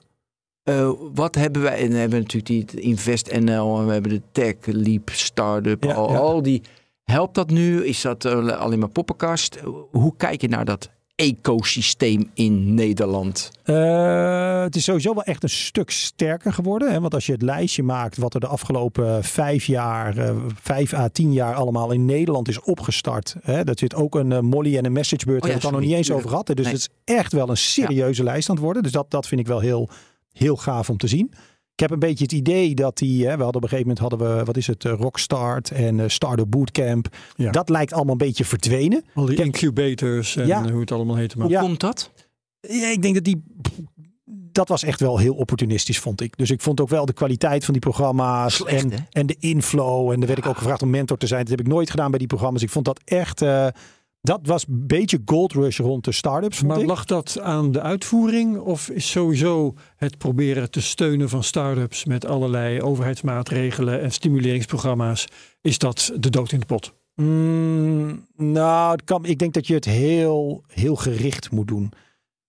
[0.78, 1.78] Eh, wat hebben wij?
[1.80, 5.84] En we hebben natuurlijk die Invest NL en we hebben de Tech Leap Startup.
[5.84, 6.18] Ja, al, ja.
[6.18, 6.62] al die.
[7.04, 7.86] Helpt dat nu?
[7.86, 9.58] Is dat eh, alleen maar poppenkast?
[9.92, 13.52] Hoe kijk je naar dat ecosysteem in Nederland?
[13.64, 16.92] Eh, het is sowieso wel echt een stuk sterker geworden.
[16.92, 17.00] Hè?
[17.00, 21.34] Want als je het lijstje maakt wat er de afgelopen vijf jaar, vijf à tien
[21.34, 23.36] jaar allemaal in Nederland is opgestart.
[23.42, 23.64] Hè?
[23.64, 25.42] Dat zit ook een Molly en een Messagebird.
[25.44, 26.48] Oh ja, hebben het dan nog niet eens over gehad.
[26.48, 26.54] hè.
[26.54, 26.74] Dus Nee.
[26.74, 28.84] het is echt wel een serieuze lijst aan het worden.
[28.84, 29.90] Dus dat, dat vind ik wel heel,
[30.32, 31.32] heel gaaf om te zien.
[31.74, 34.00] Ik heb een beetje het idee dat die, hè, we hadden op een gegeven moment
[34.00, 37.08] hadden we, wat is het, eh, Rockstart en eh, Startup Bootcamp.
[37.36, 37.52] Ja.
[37.52, 39.04] Dat lijkt allemaal een beetje verdwenen.
[39.14, 40.70] Al die incubators en Ja.
[40.72, 41.36] hoe het allemaal heet.
[41.36, 41.62] Maar Hoe Ja.
[41.62, 42.12] komt dat?
[42.60, 43.44] Ja, ik denk dat die.
[44.52, 46.38] dat was echt wel heel opportunistisch, vond ik.
[46.38, 48.98] Dus ik vond ook wel de kwaliteit van die programma's Slecht, en, hè?
[49.12, 50.12] en de inflow.
[50.12, 51.42] En dan werd ik ook gevraagd om mentor te zijn.
[51.42, 52.62] Dat heb ik nooit gedaan bij die programma's.
[52.62, 53.42] Ik vond dat echt.
[53.42, 53.68] eh,
[54.22, 56.64] dat was een beetje gold rush rond de start-ups.
[56.64, 56.86] Maar ik.
[56.86, 62.26] lag dat aan de uitvoering of is sowieso het proberen te steunen van start-ups met
[62.26, 65.28] allerlei overheidsmaatregelen en stimuleringsprogramma's,
[65.62, 66.94] is dat de dood in de pot?
[67.16, 71.92] Mm, nou, kan, ik denk dat je het heel, heel gericht moet doen.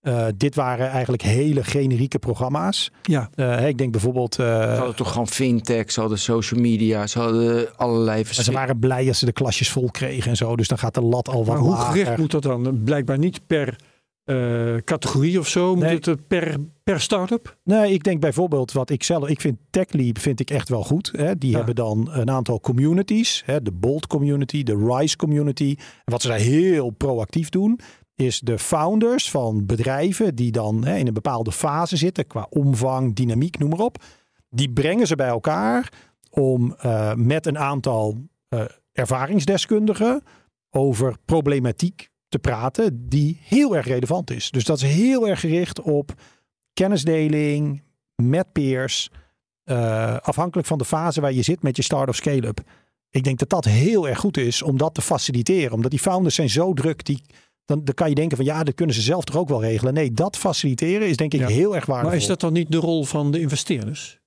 [0.01, 2.91] Eh, dit waren eigenlijk hele generieke programma's.
[3.03, 4.39] Ja, Eh, hè, ik denk bijvoorbeeld.
[4.39, 8.59] eh, Ze hadden toch gewoon fintech, ze hadden social media, ze hadden allerlei ze verschillende...
[8.59, 10.57] waren blij als ze de klasjes vol kregen en zo.
[10.57, 11.93] Dus dan gaat de lat al wat maar hoe lager.
[11.99, 12.81] gericht moet dat dan?
[12.85, 13.77] Blijkbaar niet per
[14.25, 15.99] eh, categorie of zo, moet Nee.
[16.01, 17.57] het per, per start-up?
[17.65, 21.11] Nee, ik denk bijvoorbeeld wat ik zelf, ik vind TechLeap vind ik echt wel goed.
[21.17, 21.37] Hè.
[21.39, 21.57] Die Ja.
[21.57, 25.75] hebben dan een aantal communities, hè, de Bolt community, de Rise community.
[25.79, 27.81] En wat ze daar heel proactief doen,
[28.21, 33.15] is de founders van bedrijven die dan hè, in een bepaalde fase zitten qua omvang,
[33.15, 34.03] dynamiek, noem maar op.
[34.49, 35.93] Die brengen ze bij elkaar
[36.31, 38.17] om eh, met een aantal
[38.49, 40.23] eh, ervaringsdeskundigen
[40.71, 44.51] over problematiek te praten die heel erg relevant is.
[44.51, 46.13] Dus dat is heel erg gericht op
[46.73, 47.83] kennisdeling
[48.23, 49.11] met peers,
[49.65, 52.61] eh, afhankelijk van de fase waar je zit met je start of scale-up.
[53.11, 56.35] Ik denk dat dat heel erg goed is om dat te faciliteren, omdat die founders
[56.35, 57.23] zijn zo druk, die,
[57.71, 59.95] dan, dan kan je denken van ja, dat kunnen ze zelf toch ook wel regelen.
[59.95, 61.47] Nee, dat faciliteren is denk ik Ja.
[61.47, 62.11] heel erg waardevol.
[62.11, 64.19] Maar is dat dan niet de rol van de investeerders?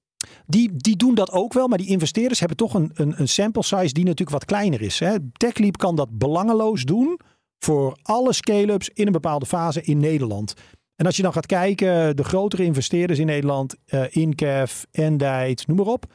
[0.46, 3.64] Die, die doen dat ook wel, maar die investeerders hebben toch een, een, een sample
[3.64, 5.00] size die natuurlijk wat kleiner is.
[5.00, 5.16] Hè.
[5.34, 7.20] TechLeap kan dat belangeloos doen
[7.60, 10.54] voor alle scale-ups in een bepaalde fase in Nederland.
[10.96, 15.78] En als je dan gaat kijken, de grotere investeerders in Nederland, eh Incaf, Endite, noem
[15.78, 16.06] maar op.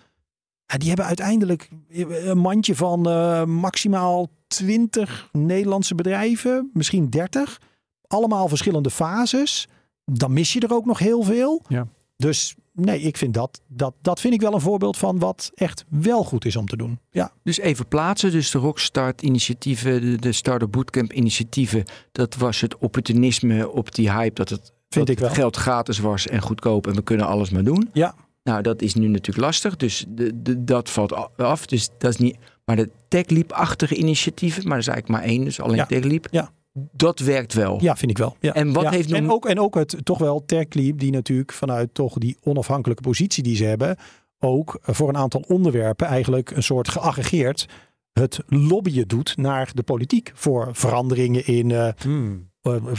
[0.73, 1.69] ja, die hebben uiteindelijk
[2.09, 7.61] een mandje van eh, maximaal 20 Nederlandse bedrijven, misschien 30.
[8.07, 9.69] Allemaal verschillende fases.
[10.05, 11.63] Dan mis je er ook nog heel veel.
[11.69, 11.87] Ja.
[12.17, 15.85] Dus nee, ik vind dat, dat, dat vind ik wel een voorbeeld van wat echt
[15.89, 16.99] wel goed is om te doen.
[17.11, 22.61] Ja, Dus even plaatsen, dus de Rockstart initiatieven, de, de Startup Bootcamp initiatieven, dat was
[22.61, 25.29] het opportunisme op die hype dat het, Vind dat ik wel.
[25.29, 27.91] het geld gratis was en goedkoop en we kunnen alles maar doen.
[27.93, 28.15] Ja.
[28.49, 31.67] Nou, dat is nu natuurlijk lastig, dus de, de, dat valt af.
[31.67, 35.61] Dus dat is niet, maar de TechLeap-achtige initiatieven, maar dat is eigenlijk maar één, dus
[35.61, 35.87] alleen Ja.
[35.87, 36.27] TechLeap.
[36.31, 36.51] Ja.
[36.93, 37.79] Dat werkt wel.
[37.83, 38.37] ja vind ik wel.
[38.41, 38.55] Ja.
[38.55, 41.53] En wat Ja, heeft nog- en, ook, en ook het toch wel TechLeap, die natuurlijk
[41.53, 43.97] vanuit toch die onafhankelijke positie die ze hebben,
[44.39, 47.67] ook voor een aantal onderwerpen eigenlijk een soort geaggregeerd
[48.13, 51.95] het lobbyen doet naar de politiek voor veranderingen in eh, eh,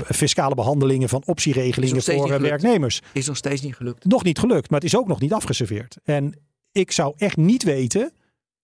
[0.05, 3.01] fiscale behandelingen van optieregelingen voor eh, werknemers.
[3.13, 4.05] Is nog steeds niet gelukt.
[4.05, 5.97] Nog niet gelukt, maar het is ook nog niet afgeserveerd.
[6.03, 6.39] En
[6.71, 8.13] ik zou echt niet weten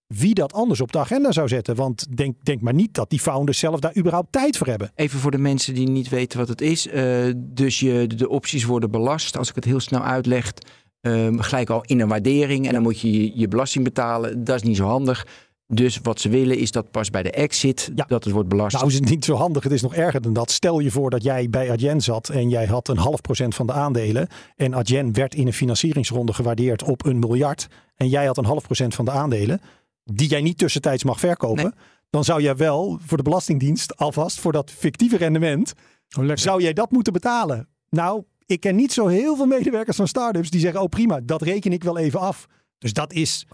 [0.08, 1.76] wie dat anders op de agenda zou zetten.
[1.76, 4.92] Want denk, denk maar niet dat die founders zelf daar überhaupt tijd voor hebben.
[4.96, 6.88] Even voor de mensen die niet weten wat het is.
[6.88, 9.38] Eh, dus je, de opties worden belast.
[9.38, 10.54] Als ik het heel snel uitleg,
[11.02, 12.68] ehm, gelijk al in een waardering.
[12.68, 14.44] En dan moet je je belasting betalen.
[14.44, 15.28] Dat is niet zo handig.
[15.68, 18.06] Dus wat ze willen is dat pas bij de exit Ja.
[18.08, 18.76] dat het wordt belast.
[18.76, 19.64] Nou is het niet zo handig.
[19.64, 20.52] Het is nog erger dan dat.
[20.52, 23.68] Stel je voor dat jij bij Adyen zat en jij had een half procent van
[23.68, 24.28] de aandelen.
[24.56, 27.68] En Adyen werd in een financieringsronde gewaardeerd op een miljard.
[27.96, 29.62] En jij had een half procent van de aandelen.
[30.04, 31.64] Die jij niet tussentijds mag verkopen.
[31.64, 31.74] Nee.
[32.10, 35.74] Dan zou jij wel voor de Belastingdienst alvast voor dat fictieve rendement.
[36.18, 36.38] Oh, lekker.
[36.40, 37.68] Zou jij dat moeten betalen?
[37.90, 41.42] Nou, ik ken niet zo heel veel medewerkers van startups die zeggen: Oh prima, dat
[41.42, 42.46] reken ik wel even af.
[42.78, 43.46] Dus dat is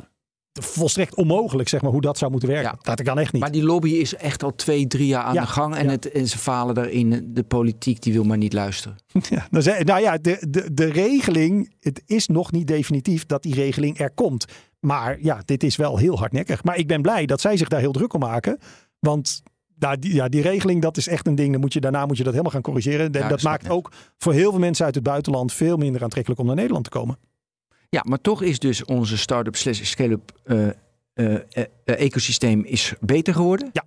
[0.52, 2.78] volstrekt onmogelijk, zeg maar, hoe dat zou moeten werken.
[2.82, 2.94] Ja.
[2.96, 3.42] Dat kan echt niet.
[3.42, 5.76] Maar die lobby is echt al twee, drie jaar aan Ja, de gang.
[5.76, 5.90] En, ja.
[5.90, 7.30] het, en ze falen daarin.
[7.34, 8.98] De politiek die wil maar niet luisteren.
[9.30, 9.48] Ja,
[9.84, 14.12] nou ja, de, de, de regeling, het is nog niet definitief dat die regeling er
[14.12, 14.46] komt.
[14.80, 16.64] Maar ja, dit is wel heel hardnekkig.
[16.64, 18.58] Maar ik ben blij dat zij zich daar heel druk om maken.
[19.00, 19.44] Want
[19.80, 21.52] nou, die, ja, die regeling, dat is echt een ding.
[21.52, 23.06] Dan moet je, daarna moet je dat helemaal gaan corrigeren.
[23.06, 26.42] En dat dat maakt ook voor heel veel mensen uit het buitenland veel minder aantrekkelijk
[26.42, 27.18] om naar Nederland te komen.
[27.96, 30.74] Ja, maar toch is dus onze start-up slash scale-up eh, eh,
[31.54, 33.70] eh, ecosysteem is beter geworden.
[33.74, 33.84] Ja.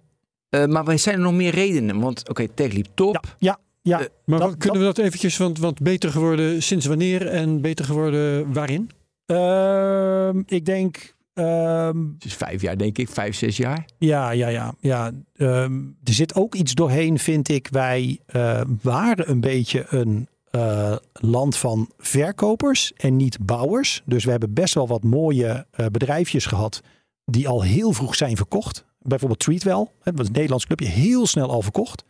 [0.48, 2.00] Eh, maar er zijn er nog meer redenen.
[2.00, 3.34] Want oké, TechLeap top.
[3.38, 4.08] Ja, ja, ja.
[4.24, 8.52] Maar Dat- kunnen we dat eventjes, want, want beter geworden sinds wanneer en beter geworden
[8.52, 8.90] waarin?
[9.26, 13.08] Ehm, ik denk, ehm, Het is vijf jaar, denk ik.
[13.08, 13.84] Vijf, zes jaar.
[13.98, 14.74] Ja, ja, ja.
[14.80, 15.12] ja.
[15.36, 15.74] Ehm,
[16.04, 17.68] er zit ook iets doorheen, vind ik.
[17.70, 24.02] Wij eh, waren een beetje een eh, land van verkopers en niet bouwers.
[24.04, 26.80] Dus we hebben best wel wat mooie eh, bedrijfjes gehad
[27.24, 28.84] die al heel vroeg zijn verkocht.
[28.98, 32.04] Bijvoorbeeld Treatwell, dat was een Nederlands clubje, heel snel al verkocht.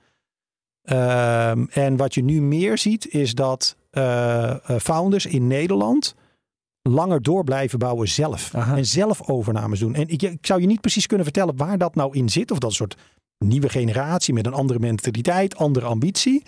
[0.83, 6.15] Ehm, en wat je nu meer ziet is dat eh, founders in Nederland
[6.83, 8.55] langer door blijven bouwen zelf.
[8.55, 8.77] Aha.
[8.77, 9.95] En zelf overnames doen.
[9.95, 12.51] En ik, ik zou je niet precies kunnen vertellen waar dat nou in zit.
[12.51, 12.97] Of dat een soort
[13.39, 16.43] nieuwe generatie met een andere mentaliteit, andere ambitie.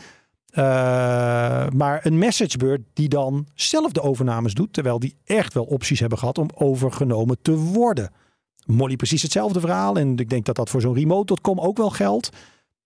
[0.57, 6.01] Eh, maar een messagebird die dan zelf de overnames doet, terwijl die echt wel opties
[6.01, 8.11] hebben gehad om overgenomen te worden.
[8.67, 12.31] Molly precies hetzelfde verhaal en ik denk dat dat voor zo'n remote.com ook wel geldt.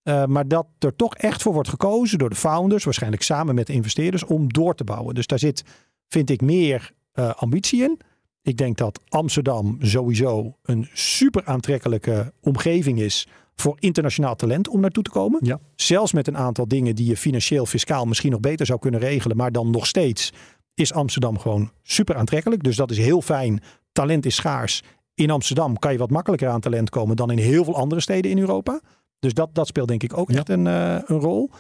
[0.05, 3.66] Uh, maar dat er toch echt voor wordt gekozen door de founders, waarschijnlijk samen met
[3.66, 5.14] de investeerders, om door te bouwen.
[5.14, 5.64] Dus daar zit,
[6.09, 8.01] vind ik, meer uh, ambitie in.
[8.43, 13.29] Ik denk dat Amsterdam sowieso een super aantrekkelijke omgeving is
[13.61, 15.41] voor internationaal talent om naartoe te komen.
[15.43, 15.61] Ja.
[15.75, 19.37] Zelfs met een aantal dingen die je financieel, fiscaal misschien nog beter zou kunnen regelen.
[19.37, 20.33] Maar dan nog steeds
[20.75, 22.63] is Amsterdam gewoon super aantrekkelijk.
[22.63, 23.63] Dus dat is heel fijn.
[23.93, 24.83] Talent is schaars.
[25.15, 28.31] In Amsterdam kan je wat makkelijker aan talent komen dan in heel veel andere steden
[28.31, 28.81] in Europa.
[29.19, 31.51] Dus dat, dat speelt denk ik ook echt een, uh, een rol.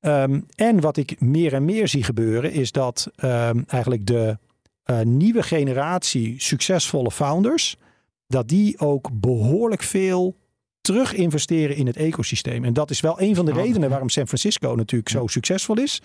[0.00, 4.38] Um, en wat ik meer en meer zie gebeuren is dat um, eigenlijk de
[4.90, 7.76] uh, nieuwe generatie succesvolle founders,
[8.26, 10.36] dat die ook behoorlijk veel
[10.82, 12.64] terug investeren in het ecosysteem.
[12.64, 16.00] En dat is wel een van de redenen waarom San Francisco natuurlijk zo succesvol is.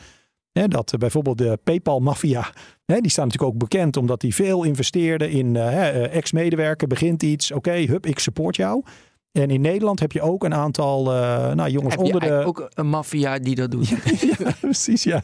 [0.51, 2.51] He, dat uh, bijvoorbeeld de PayPal-maffia,
[2.85, 7.69] die staan natuurlijk ook bekend omdat die veel investeerden in uh, ex-medewerker, begint iets, oké,
[7.69, 8.83] okay, hup, ik support jou.
[9.37, 12.43] En in Nederland heb je ook een aantal uh, nou, jongens heb onder de.
[12.45, 13.87] ook een maffia die dat doet.
[14.37, 15.21] ja, precies, ja.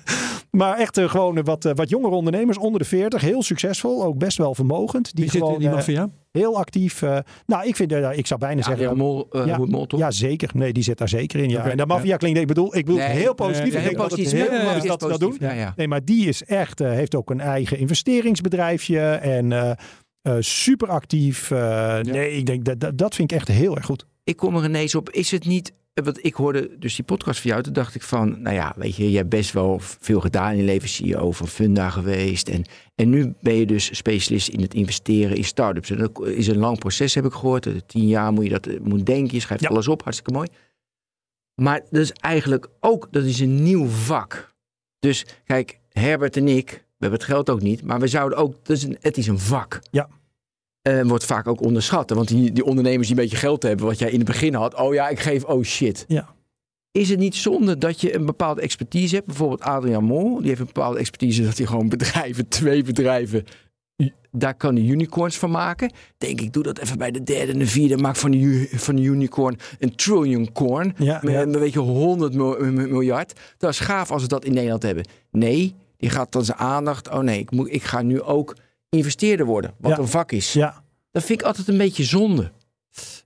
[0.51, 4.17] Maar echt uh, gewoon wat, uh, wat jongere ondernemers onder de 40, heel succesvol, ook
[4.17, 5.15] best wel vermogend.
[5.15, 6.09] Die Wie gewoon zit in die maffia?
[6.31, 7.01] heel actief.
[7.45, 8.97] nou, ik vind, ik zou bijna ja, zeggen.
[8.97, 10.49] Mol, ja, Mol, ja, zeker.
[10.53, 11.49] Nee, die zit daar zeker in.
[11.49, 11.57] Ja.
[11.57, 13.59] Okay, en de maffia klinkt, ik bedoel, ik bedoel nee, heel positief.
[13.59, 15.35] nee, ik denk heel dat het heel is dat ze dat doen.
[15.39, 15.73] Ja, ja.
[15.75, 19.77] Nee, maar die is echt, heeft ook een eigen investeringsbedrijfje en
[20.23, 21.49] uh, super actief.
[21.49, 24.63] Nee, ik denk dat, dat, dat vind ik echt heel erg goed ik kom er
[24.63, 25.73] ineens op, is het niet...
[25.93, 28.41] Want ik hoorde dus die podcast van jou, toen dacht ik van...
[28.41, 30.89] Nou ja, weet je, je hebt best wel veel gedaan in je leven.
[30.89, 32.49] CEO van Funda geweest.
[32.49, 32.63] En,
[32.95, 35.89] en nu ben je dus specialist in het investeren in start-ups.
[35.89, 37.87] En dat is een lang proces, heb ik gehoord.
[37.87, 39.33] Tien jaar moet je dat moet denken.
[39.35, 39.69] Je schrijft Ja.
[39.69, 40.47] alles op, hartstikke mooi.
[41.61, 44.55] Maar dat is eigenlijk ook, dat is een nieuw vak.
[44.99, 47.83] Dus kijk, Herbert en ik, hebben het geld ook niet.
[47.83, 49.79] Maar we zouden ook, een, het is een vak.
[49.91, 50.07] Ja.
[50.81, 52.09] Eh, wordt vaak ook onderschat.
[52.09, 54.75] Want die, die ondernemers die een beetje geld hebben, wat jij in het begin had.
[54.75, 56.05] Oh ja, ik geef, oh shit.
[56.07, 56.33] Ja.
[56.91, 59.27] Is het niet zonde dat je een bepaalde expertise hebt?
[59.27, 63.43] Bijvoorbeeld Adriaan Mol, die heeft een bepaalde expertise dat hij gewoon bedrijven, twee bedrijven,
[64.31, 65.91] daar kan hij unicorns van maken.
[66.17, 67.97] Denk ik, doe dat even bij de derde en de vierde.
[67.97, 70.95] Maak van de, van de unicorn een trillion corn.
[70.97, 71.41] Ja, met ja.
[71.41, 73.39] een weet je, 100 mil- miljard.
[73.57, 75.05] Dat is gaaf als we dat in Nederland hebben.
[75.31, 77.09] Nee, die gaat dan zijn aandacht.
[77.09, 78.55] Oh nee, ik, moet, ik ga nu ook
[78.89, 79.73] investeerder worden.
[79.79, 79.97] Wat Ja.
[79.97, 80.53] een vak is.
[80.53, 80.83] Ja.
[81.11, 82.51] Dat vind ik altijd een beetje zonde.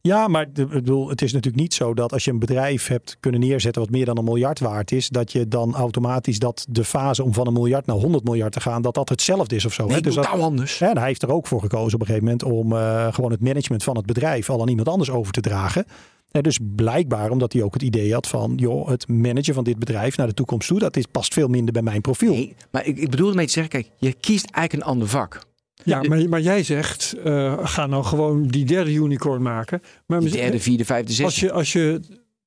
[0.02, 2.88] Ja, maar de, ik bedoel, het is natuurlijk niet zo dat als je een bedrijf
[2.88, 6.66] hebt kunnen neerzetten wat meer dan een miljard waard is, dat je dan automatisch dat
[6.70, 9.66] de fase om van een miljard naar 100 miljard te gaan, dat dat hetzelfde is
[9.66, 9.86] of zo.
[9.86, 10.02] Nee, hè?
[10.02, 10.80] Dus dat, anders.
[10.80, 13.32] Ja, en hij heeft er ook voor gekozen op een gegeven moment om eh, gewoon
[13.32, 15.86] het management van het bedrijf al aan iemand anders over te dragen.
[16.32, 20.18] Dus blijkbaar omdat hij ook het idee had van, joh, het managen van dit bedrijf
[20.18, 22.34] naar de toekomst toe, dat is, past veel minder bij mijn profiel.
[22.34, 25.40] Nee, maar ik, ik bedoel ermee te zeggen, kijk, je kiest eigenlijk een ander vak.
[25.84, 29.80] Ja, maar, maar jij zegt, eh, ga nou gewoon die derde unicorn maken.
[30.06, 31.24] Maar De misschien- derde, vierde, vijfde, zesde.
[31.26, 32.00] als je, als je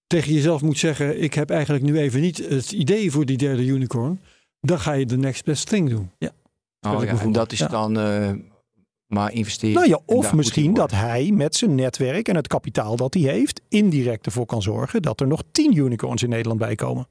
[0.06, 3.64] tegen jezelf moet zeggen, ik heb eigenlijk nu even niet het idee voor die derde
[3.64, 4.20] unicorn.
[4.60, 6.10] Dan ga je de next best thing doen.
[6.86, 7.66] Oh, ik ja, en dat is Ja.
[7.68, 8.30] dan eh,
[9.10, 9.74] maar investeren.
[9.74, 13.60] Nou ja, of misschien dat hij met zijn netwerk en het kapitaal dat hij heeft,
[13.68, 17.06] indirect ervoor kan zorgen dat er nog tien unicorns in Nederland bij komen.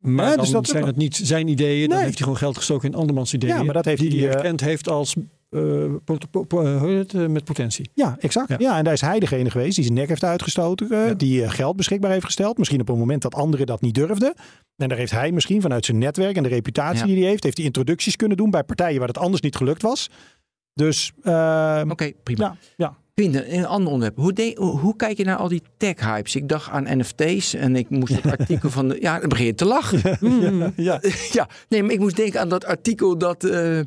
[0.00, 1.80] Maar Ja, dan dus dat- zijn het niet zijn ideeën.
[1.88, 2.04] Dan Nee.
[2.04, 3.54] heeft hij gewoon geld gestoken in andermans ideeën.
[3.56, 5.14] Ja, maar dat heeft die hij, eh, erkend heeft als
[5.50, 7.90] eh, eh, met potentie.
[7.94, 8.48] Ja, exact.
[8.48, 8.56] Ja.
[8.58, 8.78] Ja.
[8.78, 10.90] en daar is hij degene geweest die zijn nek heeft uitgestoten.
[10.90, 11.14] eh, Ja.
[11.14, 12.58] Die geld beschikbaar heeft gesteld.
[12.58, 14.34] Misschien op een moment dat anderen dat niet durfden.
[14.76, 17.04] En daar heeft hij misschien vanuit zijn netwerk en de reputatie Ja.
[17.06, 19.82] die hij heeft, heeft hij introducties kunnen doen bij partijen waar het anders niet gelukt
[19.82, 20.10] was.
[20.74, 22.44] Dus eh, Oké, prima.
[22.44, 22.98] ja, ja.
[23.14, 24.16] Quinten, een ander onderwerp.
[24.16, 26.36] Hoe, de- hoe, hoe kijk je naar al die tech-hypes?
[26.36, 28.96] Ik dacht aan NFT's en ik moest het artikel van de...
[29.00, 30.18] Ja, dan begin je te lachen.
[30.60, 31.00] ja, ja.
[31.32, 33.44] ja, nee, maar ik moest denken aan dat artikel dat...
[33.44, 33.80] eh,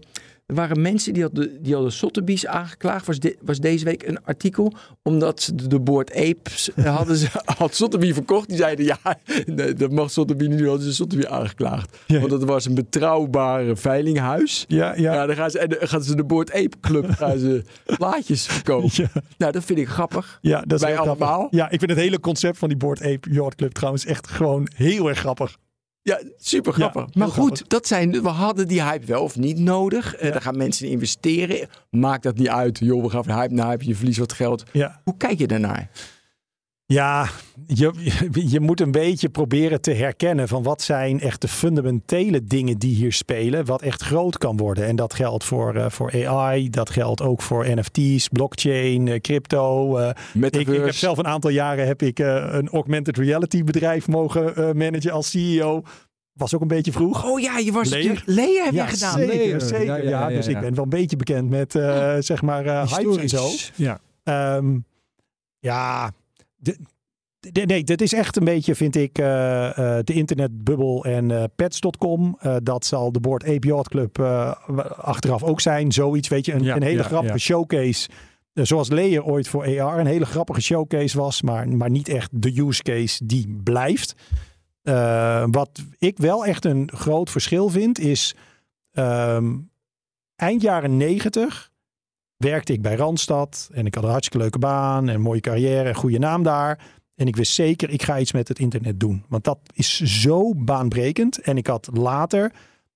[0.46, 3.06] er waren mensen die hadden, die hadden Sotheby's aangeklaagd.
[3.06, 4.74] Was, de- was deze week een artikel.
[5.04, 8.48] Omdat ze de, Board Apes hadden ze, had Sotheby verkocht.
[8.48, 8.98] Die zeiden ja,
[9.46, 10.68] nee, dat mag Sotheby niet doen.
[10.68, 11.98] Hadden ze Sotheby aangeklaagd.
[12.08, 12.18] Ja.
[12.20, 14.66] Want dat was een betrouwbare veilinghuis.
[14.68, 15.14] Ja, ja.
[15.14, 17.64] Ja, dan gaan ze, en dan gaan ze de Board Ape Club gaan ze
[17.98, 18.89] plaatjes verkopen.
[18.94, 19.10] Ja.
[19.38, 20.38] Nou, dat vind ik grappig.
[20.41, 21.28] Ja, dat is Wij heel grappig.
[21.28, 21.48] allemaal?
[21.52, 24.68] Ja, ik vind het hele concept van die Board Ape Yacht Club trouwens echt gewoon
[24.76, 25.58] heel erg grappig.
[26.04, 27.01] Ja, super grappig.
[27.01, 27.68] Ja, maar goed, grappig.
[27.68, 30.16] dat zijn, we hadden die hype wel of niet nodig.
[30.16, 31.68] Eh, Daar gaan mensen in investeren.
[31.89, 32.80] Maakt dat niet uit.
[32.80, 33.86] Joh, we gaan van hype naar hype.
[33.88, 34.64] Je verliest wat geld.
[34.72, 35.01] Ja.
[35.04, 35.89] Hoe kijk je daarnaar?
[36.94, 37.30] Ja,
[37.68, 37.91] je,
[38.48, 42.96] je moet een beetje proberen te herkennen van wat zijn echt de fundamentele dingen die
[42.96, 44.86] hier spelen, wat echt groot kan worden.
[44.86, 50.00] En dat geldt voor, uh, voor AI, dat geldt ook voor NFT's, blockchain, uh, crypto.
[50.00, 54.78] Uh, ik, ik, heb zelf een aantal jaren heb ik een augmented reality bedrijf mogen
[54.78, 55.82] managen als CEO.
[56.34, 57.26] Was ook een beetje vroeg.
[57.26, 59.18] Oh ja, je was Leer heb ja, je gedaan.
[59.18, 59.86] Zeker, zeker.
[59.86, 61.72] Ja, ja, ja, dus ik ben wel een beetje bekend met
[62.20, 63.48] zeg maar hypes en zo.
[63.76, 64.00] Ja.
[64.58, 64.86] Um,
[65.60, 66.12] ja,
[66.64, 66.78] de,
[67.66, 72.39] nee, dat is echt een beetje, vind ik, uh, uh, de internetbubbel en uh, pets.com.
[72.64, 74.20] dat zal de Board Ape Yacht Club
[74.97, 75.91] achteraf ook zijn.
[75.91, 77.39] Zoiets, weet je, een, ja, een hele ja, grappige ja.
[77.39, 78.09] showcase.
[78.53, 82.61] zoals Leer ooit voor AR een hele grappige showcase was, maar, maar niet echt de
[82.61, 84.16] use case die blijft.
[85.51, 88.36] wat ik wel echt een groot verschil vind, is
[88.91, 89.70] um,
[90.36, 91.72] eind jaren negentig
[92.44, 95.89] werkte ik bij Randstad en ik had een hartstikke leuke baan en een mooie carrière
[95.89, 96.80] en goede naam daar.
[97.16, 99.26] En ik wist zeker, ik ga iets met het internet doen.
[99.30, 101.39] Want dat is zo baanbrekend.
[101.39, 102.52] En ik had later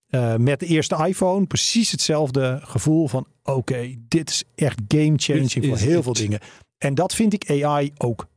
[0.09, 3.27] uh, met de eerste iPhone precies hetzelfde gevoel van...
[3.43, 6.39] oké, dit is echt game changing voor heel veel dingen.
[6.77, 8.27] En dat vind ik AI ook.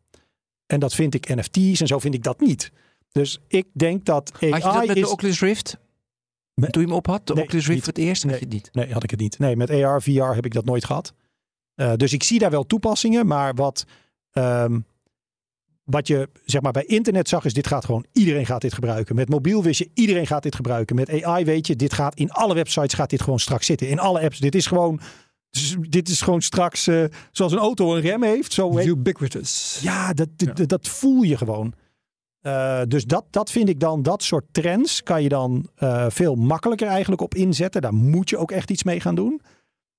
[0.67, 2.73] En dat vind ik NFT's en zo vind ik dat niet.
[3.13, 5.03] Dus ik denk dat AI Had je dat met is...
[5.03, 5.79] de Oculus Rift?
[6.55, 6.73] Met...
[6.73, 8.47] Toen je hem op had, de nee, Oculus Rift voor het eerst, nee, had je
[8.47, 8.69] het niet?
[8.73, 9.39] Nee, had ik het niet.
[9.39, 11.15] Nee, met AR, VR heb ik dat nooit gehad.
[11.77, 13.85] Uh, dus ik zie daar wel toepassingen, maar wat...
[14.33, 14.85] Um,
[15.91, 19.15] wat je zeg maar bij internet zag is dit gaat gewoon iedereen gaat dit gebruiken.
[19.15, 20.97] Met mobiel wist je iedereen gaat dit gebruiken.
[20.97, 23.89] Met AI weet je dit gaat in alle websites gaat dit gewoon straks zitten.
[23.89, 24.39] In alle apps.
[24.39, 25.01] Dit is gewoon
[25.89, 28.53] dit is gewoon straks uh, zoals een auto een rem heeft.
[28.53, 29.79] Zo Ubiquitous.
[29.83, 30.53] Ja, dat, ja.
[30.53, 31.75] dat, dat voel je gewoon.
[32.43, 36.35] Uh, dus dat, dat vind ik dan, dat soort trends kan je dan uh, veel
[36.35, 37.83] makkelijker eigenlijk op inzetten.
[37.83, 39.41] Daar moet je ook echt iets mee gaan doen.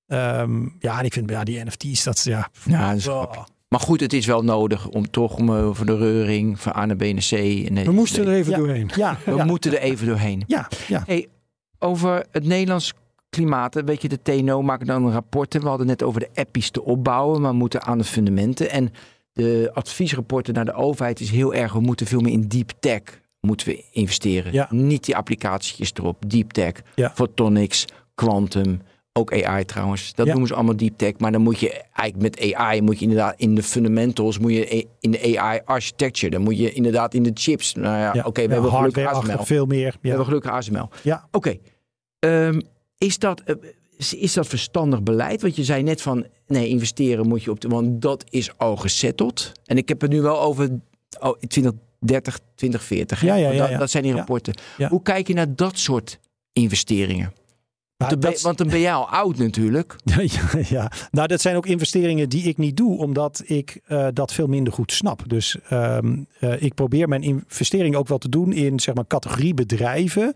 [0.06, 2.48] Um, ja, en ik vind ja, die NFT's, dat ja.
[2.64, 3.32] Ja, dat is oh.
[3.72, 6.96] Maar goed, het is wel nodig om toch om over de reuring van A naar
[6.96, 7.32] B naar C.
[7.32, 8.58] En we moesten er even ja.
[8.58, 8.90] doorheen.
[8.96, 9.44] Ja, we ja.
[9.44, 10.44] moeten er even doorheen.
[10.46, 11.02] Ja, ja.
[11.06, 11.28] Hey,
[11.78, 12.92] over het Nederlands
[13.30, 15.60] klimaat, weet je, de TNO maakt dan rapporten.
[15.60, 18.70] We hadden net over de appies te opbouwen, maar we moeten aan de fundamenten.
[18.70, 18.92] En
[19.32, 23.00] de adviesrapporten naar de overheid is heel erg, we moeten veel meer in deep tech
[23.40, 24.52] moeten we investeren.
[24.52, 24.66] Ja.
[24.70, 27.10] Niet die applicatietjes erop, deep tech, ja.
[27.14, 28.80] photonics, quantum,
[29.12, 30.14] ook AI trouwens.
[30.14, 30.30] Dat Ja.
[30.32, 31.12] noemen ze allemaal deep tech.
[31.18, 34.86] Maar dan moet je eigenlijk met AI moet je inderdaad in de fundamentals, moet je
[35.00, 37.74] in de AI architecture, dan moet je inderdaad in de chips.
[37.74, 39.44] Nou ja, oké, we hebben gelukkig ASML.
[39.44, 39.96] veel meer.
[40.00, 40.88] We hebben gelukkig ASML.
[41.02, 41.28] Ja.
[41.30, 41.56] Oké.
[42.18, 42.60] Ehm,
[42.98, 43.54] is dat eh,
[44.02, 45.42] is- is dat verstandig beleid?
[45.42, 48.76] Want je zei net van nee, investeren moet je op de, want dat is al
[48.76, 49.52] gesetteld.
[49.64, 50.70] En ik heb het nu wel over
[51.20, 53.20] oh, 2030, 2040.
[53.20, 53.26] hè?
[53.26, 53.78] Ja, ja, Want ja, dat, ja.
[53.78, 54.18] dat zijn die Ja.
[54.18, 54.54] rapporten.
[54.78, 54.88] Ja.
[54.88, 56.18] Hoe kijk je naar dat soort
[56.52, 57.32] investeringen?
[57.96, 59.96] Want dan, dat- ben, want dan ben jij al oud natuurlijk.
[60.14, 64.32] Ja, ja, nou dat zijn ook investeringen die ik niet doe, omdat ik eh, dat
[64.32, 65.22] veel minder goed snap.
[65.28, 69.54] Dus ehm, eh, ik probeer mijn investeringen ook wel te doen in zeg maar categorie
[69.54, 70.34] bedrijven.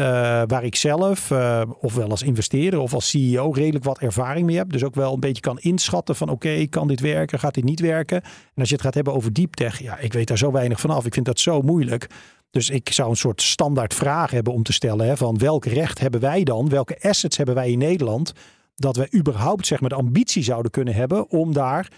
[0.00, 0.06] Eh,
[0.46, 4.72] waar ik zelf, eh, ofwel als investeerder of als CEO, redelijk wat ervaring mee heb.
[4.72, 7.80] Dus ook wel een beetje kan inschatten van oké, kan dit werken, gaat dit niet
[7.80, 8.22] werken?
[8.22, 10.80] En als je het gaat hebben over deep tech, ja, ik weet daar zo weinig
[10.80, 11.06] van af.
[11.06, 12.06] Ik vind dat zo moeilijk.
[12.50, 15.06] Dus ik zou een soort standaard vraag hebben om te stellen.
[15.06, 16.68] Hè, van welk recht hebben wij dan?
[16.68, 18.32] Welke assets hebben wij in Nederland?
[18.74, 21.88] Dat wij überhaupt zeg maar, de ambitie zouden kunnen hebben om daar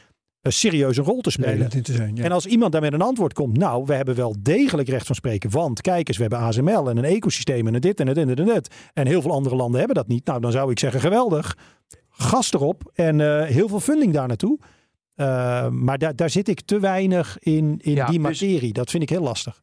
[0.42, 1.48] een serieuze rol te spelen.
[1.48, 2.16] Leidend in te zijn.
[2.16, 2.24] Ja.
[2.24, 5.14] En als iemand daar met een antwoord komt, nou, we hebben wel degelijk recht van
[5.14, 5.50] spreken.
[5.50, 8.38] Want kijk eens, we hebben ASML en een ecosysteem en dit en het en het
[8.38, 8.74] en het.
[8.92, 10.26] En heel veel andere landen hebben dat niet.
[10.26, 11.56] Nou, dan zou ik zeggen, geweldig.
[12.10, 14.58] Gas erop en eh, heel veel funding daar naartoe.
[15.14, 18.72] Eh, maar daar, daar zit ik te weinig in, in Ja, die dus- materie.
[18.72, 19.62] Dat vind ik heel lastig.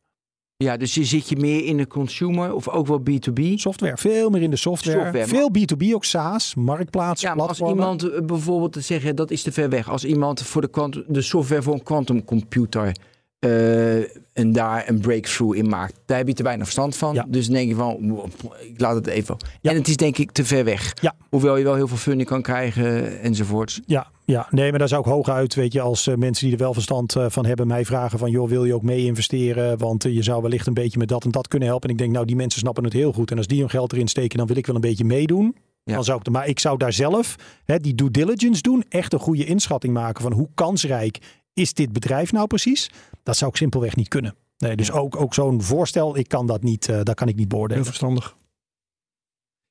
[0.64, 3.54] Ja, dus je zit je meer in de consumer of ook wel B2B.
[3.56, 5.00] Software, veel meer in de software.
[5.00, 9.42] Software, veel B2B ook SaaS, marktplaatsen, Ja, als iemand eh, bijvoorbeeld te zeggen dat is
[9.42, 9.90] te ver weg.
[9.90, 12.96] Als iemand voor de, de software voor een quantumcomputer
[13.40, 17.14] eh en daar een breakthrough in maakt, daar heb je te weinig verstand van.
[17.14, 17.26] Ja.
[17.28, 18.30] Dus dan denk je van,
[18.74, 19.38] ik laat het even.
[19.62, 19.72] Ja.
[19.72, 20.94] En het is denk ik te ver weg.
[21.02, 21.16] Ja.
[21.30, 23.80] Hoewel je wel heel veel funding kan krijgen enzovoorts.
[23.86, 26.62] Ja, ja, nee, maar daar zou ik hooguit, weet je, als eh, mensen die er
[26.62, 29.78] wel verstand eh, van hebben, mij vragen van, joh, wil je ook mee investeren?
[29.78, 31.90] Want je zou wellicht een beetje met dat en dat kunnen helpen.
[31.90, 33.32] En ik denk, nou, die mensen snappen het heel goed.
[33.32, 35.56] En als die hun geld erin steken, dan wil ik wel een beetje meedoen.
[35.84, 35.96] Ja.
[35.96, 37.36] Dan zou ik, maar ik zou daar zelf
[37.66, 41.20] hè, die due diligence doen, echt een goede inschatting maken van hoe kansrijk
[41.60, 42.90] is dit bedrijf nou precies?
[43.24, 44.36] Dat zou ik simpelweg niet kunnen.
[44.58, 47.48] Nee, dus ook, ook zo'n voorstel, ik kan dat niet, eh dat kan ik niet
[47.48, 47.86] Heel beoordelen.
[47.86, 48.36] verstandig.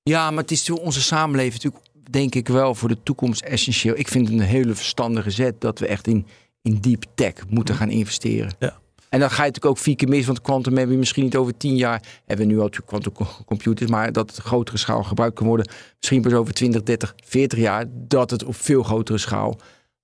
[0.02, 3.98] Ja, maar het is voor onze samenleving natuurlijk, denk ik wel, voor de toekomst essentieel.
[3.98, 6.26] Ik vind het een hele verstandige zet dat we echt in,
[6.62, 8.52] in deep tech moeten gaan investeren.
[8.58, 8.78] Ja.
[9.08, 11.36] En dan ga je natuurlijk ook vier keer mis, want quantum hebben we misschien niet
[11.36, 12.02] over tien jaar.
[12.26, 15.46] Hebben we nu al natuurlijk quantum co- computers, maar dat het grotere schaal gebruikt kan
[15.46, 15.70] worden.
[15.98, 19.56] Misschien pas over 20, 30, 40 jaar, dat het op veel grotere schaal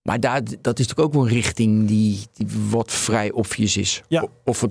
[0.08, 4.02] Maar daar, dat is natuurlijk ook wel een richting die, die wat vrij obvious is.
[4.08, 4.22] Ja.
[4.44, 4.66] Of.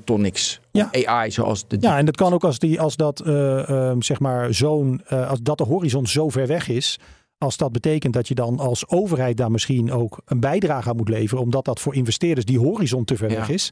[0.71, 0.89] Ja.
[0.91, 1.77] Of AI, zoals de...
[1.79, 5.29] Ja, en dat kan ook als, die, als dat eh, ehm, zeg maar zo'n eh,
[5.29, 6.99] als dat de horizon zo ver weg is.
[7.37, 11.09] Als dat betekent dat je dan als overheid daar misschien ook een bijdrage aan moet
[11.09, 11.43] leveren.
[11.43, 13.35] Omdat dat voor investeerders die horizon te ver Ja.
[13.35, 13.71] weg is.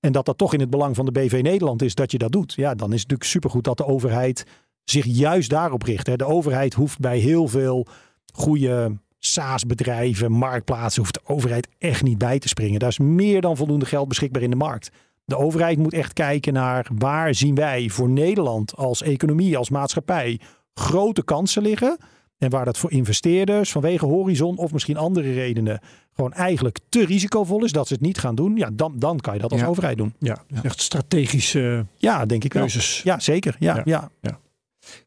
[0.00, 2.32] En dat dat toch in het belang van de BV Nederland is dat je dat
[2.32, 2.52] doet.
[2.52, 4.44] Ja, dan is het natuurlijk supergoed dat de overheid
[4.84, 6.06] zich juist daarop richt.
[6.06, 6.16] Hè.
[6.16, 7.86] De overheid hoeft bij heel veel
[8.32, 12.80] goede SaaS-bedrijven, marktplaatsen, hoeft de overheid echt niet bij te springen.
[12.80, 14.90] Daar is meer dan voldoende geld beschikbaar in de markt.
[15.24, 20.40] De overheid moet echt kijken naar waar zien wij voor Nederland als economie, als maatschappij
[20.74, 21.98] grote kansen liggen.
[22.38, 25.80] En waar dat voor investeerders vanwege horizon of misschien andere redenen
[26.14, 28.56] gewoon eigenlijk te risicovol is dat ze het niet gaan doen.
[28.56, 29.66] Ja, dan, dan kan je dat als Ja.
[29.66, 30.14] overheid doen.
[30.18, 32.62] Ja, dus echt strategische Ja, denk ik wel.
[32.62, 33.00] keuzes.
[33.04, 33.56] Ja, zeker.
[33.58, 34.10] Ja, Ja.
[34.20, 34.38] ja.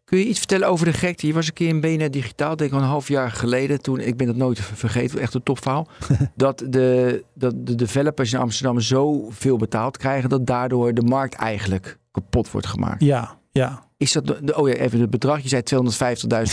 [0.03, 1.27] Kun je iets vertellen over de gekte?
[1.27, 3.81] Je was een keer in BNR Digitaal, denk ik een half jaar geleden.
[3.81, 5.87] Toen, ik ben dat nooit vergeten, echt een topverhaal.
[6.35, 10.29] dat, de, dat de developers in Amsterdam zoveel betaald krijgen...
[10.29, 13.03] dat daardoor de markt eigenlijk kapot wordt gemaakt.
[13.03, 13.85] ja, ja.
[13.97, 15.41] Is dat, de, oh ja, even het bedrag.
[15.41, 15.61] Je zei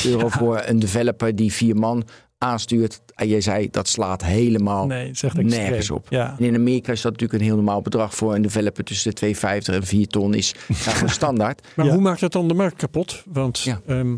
[0.05, 2.05] 250.000 euro voor een developer die vier man
[2.39, 3.01] aanstuurt.
[3.15, 6.07] En jij zei dat slaat helemaal Nee, nergens op.
[6.11, 6.35] Ja.
[6.39, 9.35] En in Amerika is dat natuurlijk een heel normaal bedrag voor een developer tussen de
[9.37, 10.55] 2,50 en 4 ton is
[10.85, 11.69] ja, standaard.
[11.77, 11.93] Maar Ja.
[11.93, 13.23] hoe maakt dat dan de markt kapot?
[13.33, 13.81] Want Ja.
[13.87, 14.17] ehm,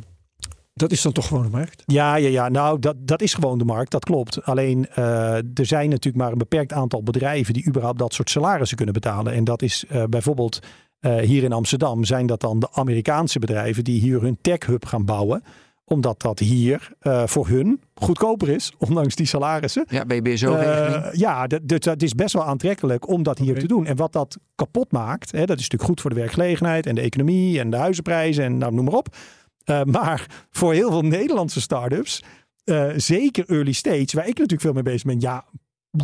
[0.75, 1.83] dat is dan toch gewoon de markt?
[1.87, 2.49] Ja, ja, ja.
[2.49, 3.91] Nou, dat, dat is gewoon de markt.
[3.91, 4.45] Dat klopt.
[4.45, 8.77] Alleen eh, er zijn natuurlijk maar een beperkt aantal bedrijven die überhaupt dat soort salarissen
[8.77, 9.33] kunnen betalen.
[9.33, 10.59] En dat is eh, bijvoorbeeld
[11.01, 14.85] eh, hier in Amsterdam zijn dat dan de Amerikaanse bedrijven die hier hun tech hub
[14.85, 15.43] gaan bouwen.
[15.89, 19.85] Omdat dat hier eh, voor hun goedkoper is, ondanks die salarissen.
[19.89, 21.05] Ja, BBSO-regeling.
[21.05, 23.87] Eh, ja, dat, dat, is best wel aantrekkelijk om dat hier te doen.
[23.87, 27.01] En wat dat kapot maakt, hè, dat is natuurlijk goed voor de werkgelegenheid en de
[27.01, 29.17] economie en de huizenprijzen en nou, noem maar op.
[29.67, 32.23] Eh, maar voor heel veel Nederlandse start-ups,
[32.65, 35.45] eh, zeker early stage, waar ik natuurlijk veel mee bezig ben, ja,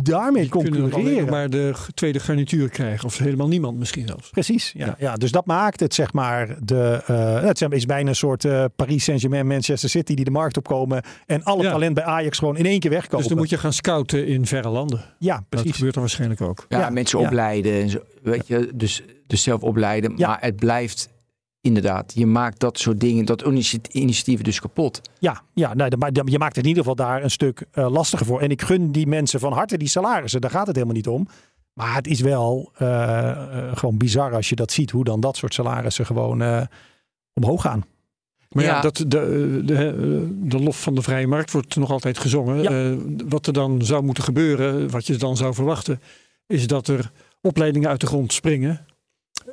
[0.01, 1.29] daarmee Kunnen dan alleen concurreren.
[1.29, 3.05] maar de tweede garnituur krijgen.
[3.05, 4.29] Of helemaal niemand misschien zelfs.
[4.29, 4.95] Precies, ja, Ja.
[4.99, 5.15] ja.
[5.15, 9.03] Dus dat maakt het, zeg maar, de, eh, het is bijna een soort eh, Paris
[9.03, 11.71] Saint-Germain, Manchester City die de markt opkomen en alle Ja.
[11.71, 13.17] talent bij Ajax gewoon in één keer wegkopen.
[13.17, 15.01] Dus dan moet je gaan scouten in verre landen.
[15.19, 15.75] ja, Dat precies.
[15.75, 16.65] gebeurt dan waarschijnlijk ook.
[16.69, 17.25] ja, ja, mensen ja.
[17.25, 17.81] opleiden.
[17.81, 20.13] En zo, weet je, dus, dus zelf opleiden.
[20.17, 20.27] Ja.
[20.27, 21.09] Maar het blijft
[21.63, 22.11] inderdaad.
[22.15, 25.01] Je maakt dat soort dingen, dat initiat- initiatieven dus kapot.
[25.19, 28.25] Ja, ja nee, maar je maakt het in ieder geval daar een stuk eh, lastiger
[28.25, 28.41] voor.
[28.41, 31.27] En ik gun die mensen van harte die salarissen, daar gaat het helemaal niet om.
[31.73, 35.37] Maar het is wel eh, eh, gewoon bizar als je dat ziet, hoe dan dat
[35.37, 36.61] soort salarissen gewoon eh,
[37.33, 37.83] omhoog gaan.
[38.49, 38.81] Maar ja, Ja.
[38.81, 42.61] dat, de, de, de lof van de vrije markt wordt nog altijd gezongen.
[42.61, 42.69] Ja.
[42.91, 42.97] Eh,
[43.29, 46.01] wat er dan zou moeten gebeuren, wat je dan zou verwachten,
[46.47, 47.11] is dat er
[47.41, 48.85] opleidingen uit de grond springen.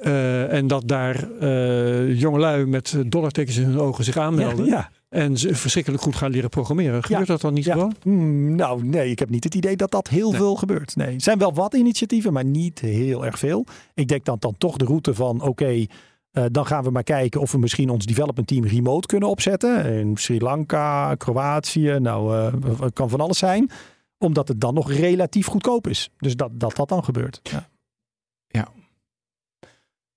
[0.01, 4.65] Eh, en dat daar eh jongelui met dollartekens in hun ogen zich aanmelden.
[4.67, 7.03] Ja, En ze verschrikkelijk goed gaan leren programmeren.
[7.05, 7.73] Gebeurt dat dan niet ja.
[7.73, 7.95] gewoon?
[8.03, 10.41] Hmm, nou, nee, ik heb niet het idee dat dat heel Nee.
[10.41, 10.97] veel gebeurt.
[10.97, 13.65] Nee, er zijn wel wat initiatieven, maar niet heel erg veel.
[13.95, 15.85] Ik denk dan, dan toch de route van, oké,
[16.31, 19.85] eh, dan gaan we maar kijken of we misschien ons development team remote kunnen opzetten.
[19.85, 23.71] In Sri Lanka, Kroatië, nou, eh, het kan van alles zijn.
[24.19, 26.11] Omdat het dan nog relatief goedkoop is.
[26.19, 27.41] Dus dat dat, dat dan gebeurt.
[27.43, 27.69] Ja.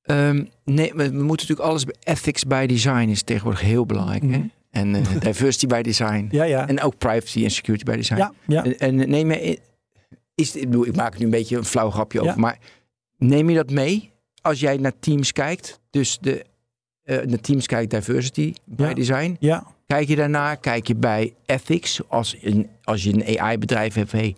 [0.03, 1.85] Ehm, nee, we, we moeten natuurlijk alles...
[2.03, 4.21] Ethics by design is tegenwoordig heel belangrijk.
[4.21, 4.27] Hè?
[4.27, 4.47] Mhm.
[4.71, 6.27] En eh, diversity by design.
[6.31, 6.67] Ja, ja.
[6.67, 8.17] En ook privacy en security by design.
[8.19, 8.63] ja, ja.
[8.63, 9.59] En, en neem je,
[10.35, 12.39] is, ik, bedoel, ik maak nu een beetje een flauw grapje over, Ja.
[12.39, 12.57] maar
[13.17, 15.79] neem je dat mee als jij naar teams kijkt?
[15.89, 16.45] Dus de,
[17.03, 18.93] eh naar teams kijkt diversity by Ja.
[18.93, 19.35] design.
[19.39, 19.71] ja.
[19.87, 20.57] Kijk je daarnaar?
[20.57, 24.11] Kijk je bij ethics als, een, als je een AI-bedrijf hebt?
[24.11, 24.35] Hey,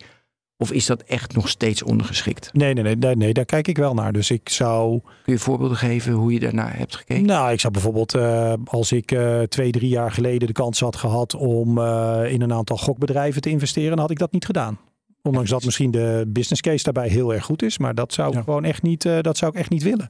[0.58, 2.50] of is dat echt nog steeds ondergeschikt?
[2.52, 4.12] Nee, nee, nee, nee, nee, daar kijk ik wel naar.
[4.12, 5.00] Dus ik zou.
[5.24, 7.24] Kun je voorbeelden geven hoe je daarnaar hebt gekeken?
[7.26, 10.96] Nou, ik zou bijvoorbeeld, eh, als ik eh, twee, drie jaar geleden de kans had
[10.96, 14.78] gehad om eh, in een aantal gokbedrijven te investeren, dan had ik dat niet gedaan.
[15.22, 18.34] Ondanks dat misschien de business case daarbij heel erg goed is, maar dat zou ik
[18.34, 18.42] Ja.
[18.42, 20.08] gewoon echt niet, dat zou ik echt niet willen.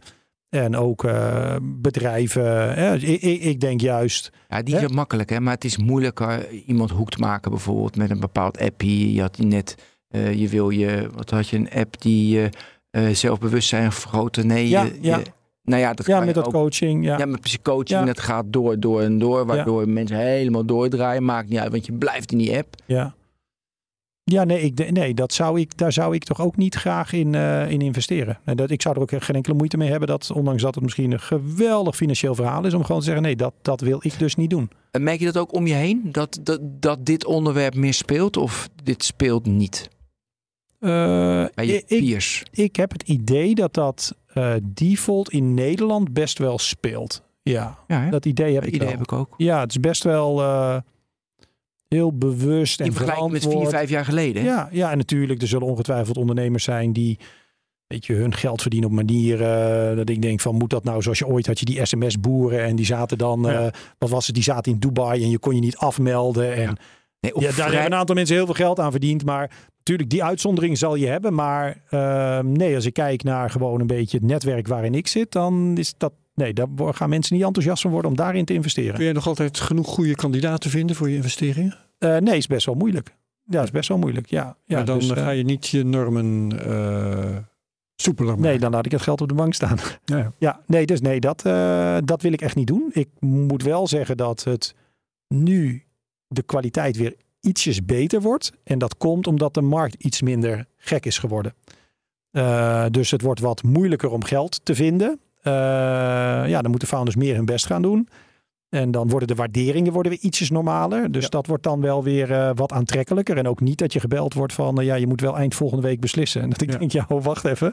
[0.48, 1.06] En ook
[1.62, 5.40] bedrijven, ik, ik, denk juist, Ja, die ook makkelijk, hè?
[5.40, 9.12] maar het is moeilijker iemand hoekt maken, bijvoorbeeld met een bepaald appie.
[9.12, 9.74] Je had die net,
[10.16, 12.48] eh, je wil je, wat had je, een app die je
[12.90, 14.46] eh, zelfbewustzijn vergroten?
[14.46, 15.16] Nee, Ja, je, ja.
[15.18, 15.24] je-
[15.62, 16.52] nou ja, dat ja, met dat ook.
[16.52, 17.18] coaching, ja.
[17.18, 18.04] Ja, met precies coaching, Ja.
[18.04, 21.24] dat gaat door, door en door, waardoor mensen helemaal doordraaien.
[21.24, 22.74] Maakt niet uit, want je blijft in die app.
[22.84, 23.14] Ja,
[24.24, 27.34] ja nee, ik, nee dat zou ik, daar zou ik toch ook niet graag in,
[27.34, 28.38] eh, in investeren.
[28.44, 30.84] En dat, ik zou er ook geen enkele moeite mee hebben, dat, ondanks dat het
[30.84, 34.18] misschien een geweldig financieel verhaal is, om gewoon te zeggen, nee, dat, dat wil ik
[34.18, 34.70] dus niet doen.
[34.90, 38.36] En merk je dat ook om je heen, dat, dat, dat dit onderwerp meer speelt
[38.36, 39.88] of dit speelt niet
[40.78, 42.42] bij je ik, ik, peers?
[42.72, 47.22] heb het idee dat dat eh, default in Nederland best wel speelt.
[47.42, 47.78] Ja,
[48.10, 48.96] dat idee heb dat ik idee wel.
[48.96, 49.34] heb ik ook.
[49.36, 50.40] Ja, het is best wel.
[50.42, 50.76] eh,
[51.88, 53.76] heel bewust en In vergelijking met vier, verantwoord.
[53.76, 54.42] vijf jaar geleden.
[54.42, 54.48] hè?
[54.48, 57.18] Ja, ja, en natuurlijk, er zullen ongetwijfeld ondernemers zijn die
[57.86, 61.02] weet je, hun geld verdienen op manieren eh, dat ik denk van moet dat nou
[61.02, 63.64] zoals je ooit had je die sms-boeren en die zaten dan, Ja.
[63.66, 66.76] eh, wat was het, die zaten in Dubai en je kon je niet afmelden en
[67.34, 70.10] Nee, ja, daar vrij- hebben een aantal mensen heel veel geld aan verdiend, maar natuurlijk
[70.10, 74.16] die uitzondering zal je hebben, maar eh, nee, als ik kijk naar gewoon een beetje
[74.16, 77.90] het netwerk waarin ik zit, dan is dat, nee, daar gaan mensen niet enthousiast van
[77.90, 78.94] worden om daarin te investeren.
[78.94, 81.76] Kun jij nog altijd genoeg goede kandidaten vinden voor je investeringen?
[81.98, 83.14] Eh, nee, is best wel moeilijk.
[83.44, 84.56] Ja, is best wel moeilijk, ja.
[84.64, 87.36] ja maar dan dus, eh, ga je niet je normen eh
[87.96, 88.42] soepeler maken.
[88.50, 89.78] Nee, dan laat ik het geld op de bank staan.
[90.04, 90.32] Ja, ja.
[90.38, 92.90] Ja, nee, dus nee, dat, eh, dat wil ik echt niet doen.
[92.92, 94.74] Ik moet wel zeggen dat het
[95.28, 95.85] nu
[96.28, 98.52] de kwaliteit weer ietsjes beter wordt.
[98.64, 101.54] En dat komt omdat de markt iets minder gek is geworden.
[102.30, 105.20] Eh, dus het wordt wat moeilijker om geld te vinden.
[105.42, 105.52] Eh,
[106.48, 108.08] ja, dan moeten founders meer hun best gaan doen.
[108.68, 111.10] En dan worden de waarderingen worden weer ietsjes normaler.
[111.12, 111.28] Dus Ja.
[111.28, 113.36] dat wordt dan wel weer eh, wat aantrekkelijker.
[113.36, 114.84] En ook niet dat je gebeld wordt van...
[114.84, 116.42] ja, je moet wel eind volgende week beslissen.
[116.42, 116.78] En dat ik Ja.
[116.78, 117.72] denk, ja, oh, wacht even.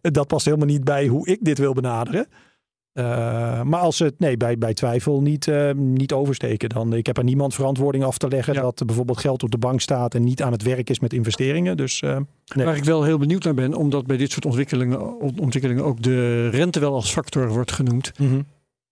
[0.00, 2.26] Dat past helemaal niet bij hoe ik dit wil benaderen.
[2.94, 7.16] Eh, maar als het nee, bij, bij twijfel niet, eh, niet oversteken, dan ik heb
[7.18, 8.60] er niemand verantwoording af te leggen Ja.
[8.60, 11.76] dat bijvoorbeeld geld op de bank staat en niet aan het werk is met investeringen.
[11.76, 12.16] Dus eh,
[12.54, 12.66] nee.
[12.66, 16.48] Waar ik wel heel benieuwd naar ben, omdat bij dit soort ontwikkelingen, ontwikkelingen ook de
[16.48, 18.12] rente wel als factor wordt genoemd.
[18.18, 18.40] Mhm.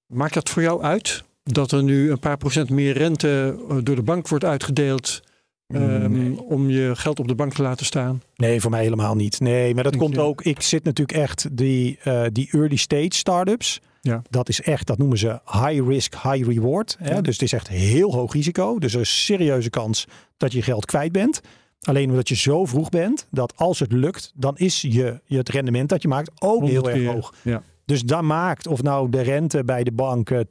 [0.07, 4.03] Maakt dat voor jou uit dat er nu een paar procent meer rente door de
[4.03, 5.23] bank wordt uitgedeeld
[5.67, 6.43] ehm, Nee.
[6.43, 8.23] om je geld op de bank te laten staan?
[8.37, 9.41] Nee, voor mij helemaal niet.
[9.41, 10.21] Nee, maar dat Denk komt je?
[10.23, 10.43] ook.
[10.43, 11.99] Ik zit natuurlijk echt die,
[12.33, 13.81] die early stage startups.
[14.05, 14.23] Ja.
[14.31, 16.97] Dat is echt, dat noemen ze high risk, high reward.
[16.99, 17.15] Hè?
[17.15, 17.21] Ja.
[17.21, 18.79] Dus het is echt heel hoog risico.
[18.79, 21.41] Dus er is een serieuze kans dat je geld kwijt bent.
[21.83, 25.49] Alleen omdat je zo vroeg bent, dat als het lukt, dan is je, je het
[25.49, 27.35] rendement dat je maakt ook heel erg hoog.
[27.43, 30.43] Ja, Dus dat maakt of nou de rente bij de bank eh, 2%,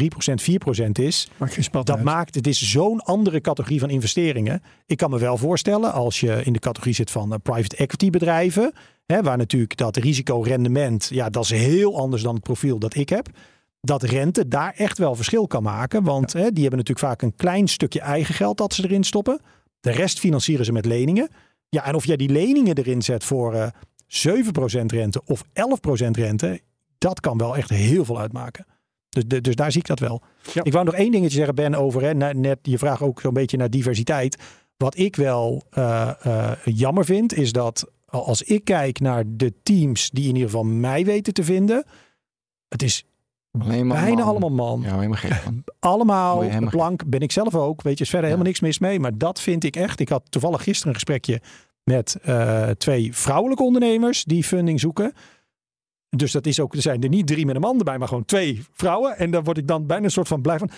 [0.00, 1.28] 3%, 4% is.
[1.72, 2.04] maakt Dat uit.
[2.04, 4.62] maakt, het is zo'n andere categorie van investeringen.
[4.86, 8.10] Ik kan me wel voorstellen als je in de categorie zit van eh, private equity
[8.10, 8.72] bedrijven.
[9.06, 13.08] Hè, waar natuurlijk dat risicorendement, ja, dat is heel anders dan het profiel dat ik
[13.08, 13.28] heb.
[13.80, 16.02] Dat rente daar echt wel verschil kan maken.
[16.02, 19.40] Want hè, die hebben natuurlijk vaak een klein stukje eigen geld dat ze erin stoppen.
[19.80, 21.28] De rest financieren ze met leningen.
[21.68, 23.66] Ja, en of jij die leningen erin zet voor eh
[24.06, 26.60] 7% rente of 11% rente,
[26.98, 28.66] dat kan wel echt heel veel uitmaken.
[29.08, 30.22] Dus, de- dus daar zie ik dat wel.
[30.52, 30.64] Ja.
[30.64, 33.56] Ik wou nog één dingetje zeggen, Ben, over hè, net je vraag ook zo'n beetje
[33.56, 34.36] naar diversiteit.
[34.76, 37.90] Wat ik wel eh, eh, jammer vind, is dat
[38.22, 41.84] als ik kijk naar de teams die in ieder geval mij weten te vinden,
[42.68, 43.04] het is
[43.58, 44.26] Alleen maar bijna man.
[44.28, 44.80] allemaal man.
[44.80, 45.64] Ja, helemaal gek van.
[45.80, 47.82] Allemaal helemaal blank, ben ik zelf ook.
[47.82, 48.34] Weet je, is verder Ja.
[48.36, 49.00] helemaal niks mis mee.
[49.00, 50.00] Maar dat vind ik echt.
[50.00, 51.40] Ik had toevallig gisteren een gesprekje
[51.84, 55.12] met eh, twee vrouwelijke ondernemers die funding zoeken.
[56.08, 58.24] Dus dat is ook, er zijn er niet drie met een man erbij, maar gewoon
[58.24, 59.16] twee vrouwen.
[59.18, 60.70] En daar word ik dan bijna een soort van blij van.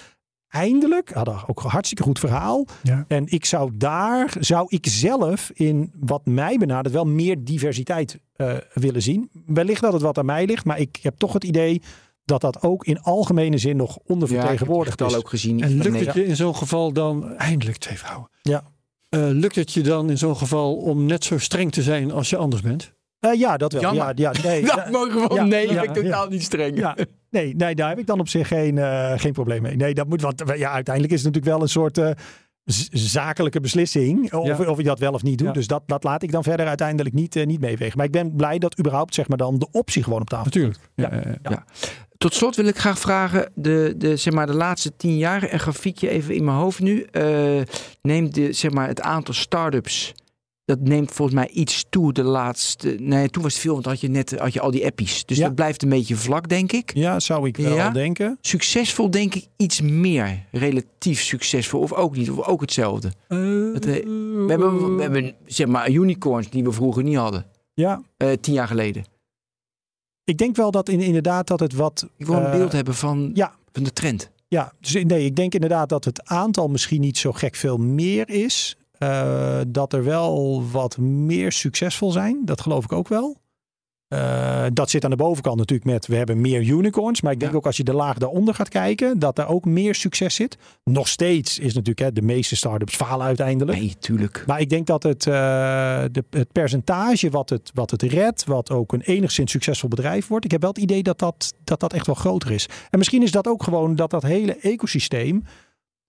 [0.56, 2.66] Eindelijk, hadden ook een hartstikke goed verhaal.
[2.82, 3.04] Ja.
[3.08, 8.54] En ik zou daar, zou ik zelf in wat mij benadert, wel meer diversiteit eh,
[8.72, 9.30] willen zien.
[9.46, 11.82] Wellicht dat het wat aan mij ligt, maar ik heb toch het idee
[12.24, 15.14] dat dat ook in algemene zin nog Ja, ik heb ondervertegenwoordigd het is.
[15.14, 15.62] al ook gezien.
[15.62, 18.30] En lukt het je in zo'n geval dan, eindelijk twee vrouwen.
[18.42, 18.62] Ja.
[19.08, 22.30] Eh, lukt het je dan in zo'n geval om net zo streng te zijn als
[22.30, 22.92] je anders bent?
[23.18, 23.82] Eh, ja, dat wel.
[23.82, 24.12] Jammer.
[24.18, 25.36] Ja, ja, nee, Dat mogen we wel.
[25.36, 26.78] Ja, nee, ja, ik ben totaal niet streng.
[26.78, 26.96] ja,
[27.36, 29.76] nee, nee, daar heb ik dan op zich geen, eh, geen probleem mee.
[29.76, 32.10] Nee, dat moet, want ja, uiteindelijk is het natuurlijk wel een soort eh,
[32.90, 34.32] zakelijke beslissing.
[34.32, 34.70] Of, Ja.
[34.70, 35.46] of ik dat wel of niet doe.
[35.46, 35.52] Ja.
[35.52, 37.96] Dus dat, dat laat ik dan verder uiteindelijk niet, eh, niet meewegen.
[37.96, 40.78] Maar ik ben blij dat überhaupt zeg maar dan de optie gewoon op tafel Natuurlijk.
[40.94, 41.08] Ja.
[41.12, 41.64] Ja, ja, ja.
[42.18, 45.60] Tot slot wil ik graag vragen, de, de, zeg maar, de laatste tien jaar, een
[45.60, 47.02] grafiekje even in mijn hoofd nu.
[47.02, 47.60] eh,
[48.02, 50.14] neemt de, zeg maar, het aantal start-ups,
[50.66, 52.96] dat neemt volgens mij iets toe de laatste...
[53.00, 55.24] Nee, toen was het veel, want had je net had je al die appies.
[55.24, 55.44] Dus Ja.
[55.46, 56.94] dat blijft een beetje vlak, denk ik.
[56.94, 57.90] Ja, zou ik wel Ja?
[57.90, 58.38] denken.
[58.40, 60.44] Succesvol denk ik iets meer.
[60.50, 61.80] Relatief succesvol.
[61.80, 62.30] Of ook niet.
[62.30, 63.08] Of ook hetzelfde.
[63.28, 67.46] Het, eh, We hebben, we hebben zeg maar unicorns die we vroeger niet hadden.
[67.74, 69.04] Ja, eh, tien jaar geleden.
[70.24, 72.08] ik denk wel dat in, inderdaad dat het wat...
[72.16, 73.54] Ik wil een eh, beeld hebben van, ja.
[73.72, 74.30] van de trend.
[74.48, 78.28] Ja, dus nee, ik denk inderdaad dat het aantal misschien niet zo gek veel meer
[78.28, 78.75] is.
[78.98, 82.42] Eh, dat er wel wat meer succesvol zijn.
[82.44, 83.36] Dat geloof ik ook wel.
[84.08, 87.20] Eh, dat zit aan de bovenkant natuurlijk met we hebben meer unicorns.
[87.20, 87.56] Maar ik denk Ja.
[87.56, 90.58] ook als je de laag daaronder gaat kijken, dat daar ook meer succes zit.
[90.84, 93.78] Nog steeds is natuurlijk hè, de meeste start-ups falen uiteindelijk.
[93.78, 94.44] Nee, tuurlijk.
[94.46, 95.32] Maar ik denk dat het, eh,
[96.12, 100.44] de, het percentage wat het, wat het redt, wat ook een enigszins succesvol bedrijf wordt.
[100.44, 102.68] Ik heb wel het idee dat dat, dat dat echt wel groter is.
[102.90, 105.44] En misschien is dat ook gewoon dat dat hele ecosysteem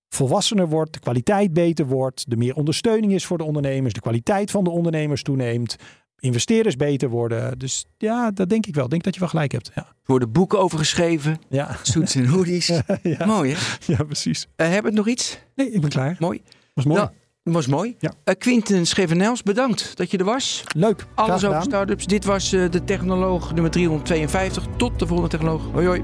[0.09, 4.51] volwassener wordt, de kwaliteit beter wordt, er meer ondersteuning is voor de ondernemers, de kwaliteit
[4.51, 5.75] van de ondernemers toeneemt,
[6.19, 7.59] investeerders beter worden.
[7.59, 8.83] Dus ja, dat denk ik wel.
[8.83, 9.71] Ik denk dat je wel gelijk hebt.
[9.75, 11.39] Ja, Er worden boeken over geschreven.
[11.49, 12.67] ja, Suits en hoodies.
[13.03, 13.59] ja, Mooi hè?
[13.93, 14.47] ja precies.
[14.55, 15.39] Eh, hebben we nog iets?
[15.55, 16.15] Nee, ik ben klaar.
[16.19, 16.41] Mooi.
[16.73, 16.99] Was mooi.
[16.99, 17.11] Nou,
[17.43, 17.95] was mooi.
[17.99, 18.13] Ja.
[18.23, 20.63] Eh, Quinten Schevenels, bedankt dat je er was.
[20.75, 21.05] Leuk.
[21.15, 22.05] Alles over startups.
[22.05, 24.65] Dit was eh, de Technoloog nummer 352.
[24.77, 25.71] Tot de volgende Technoloog.
[25.71, 26.03] Hoi hoi.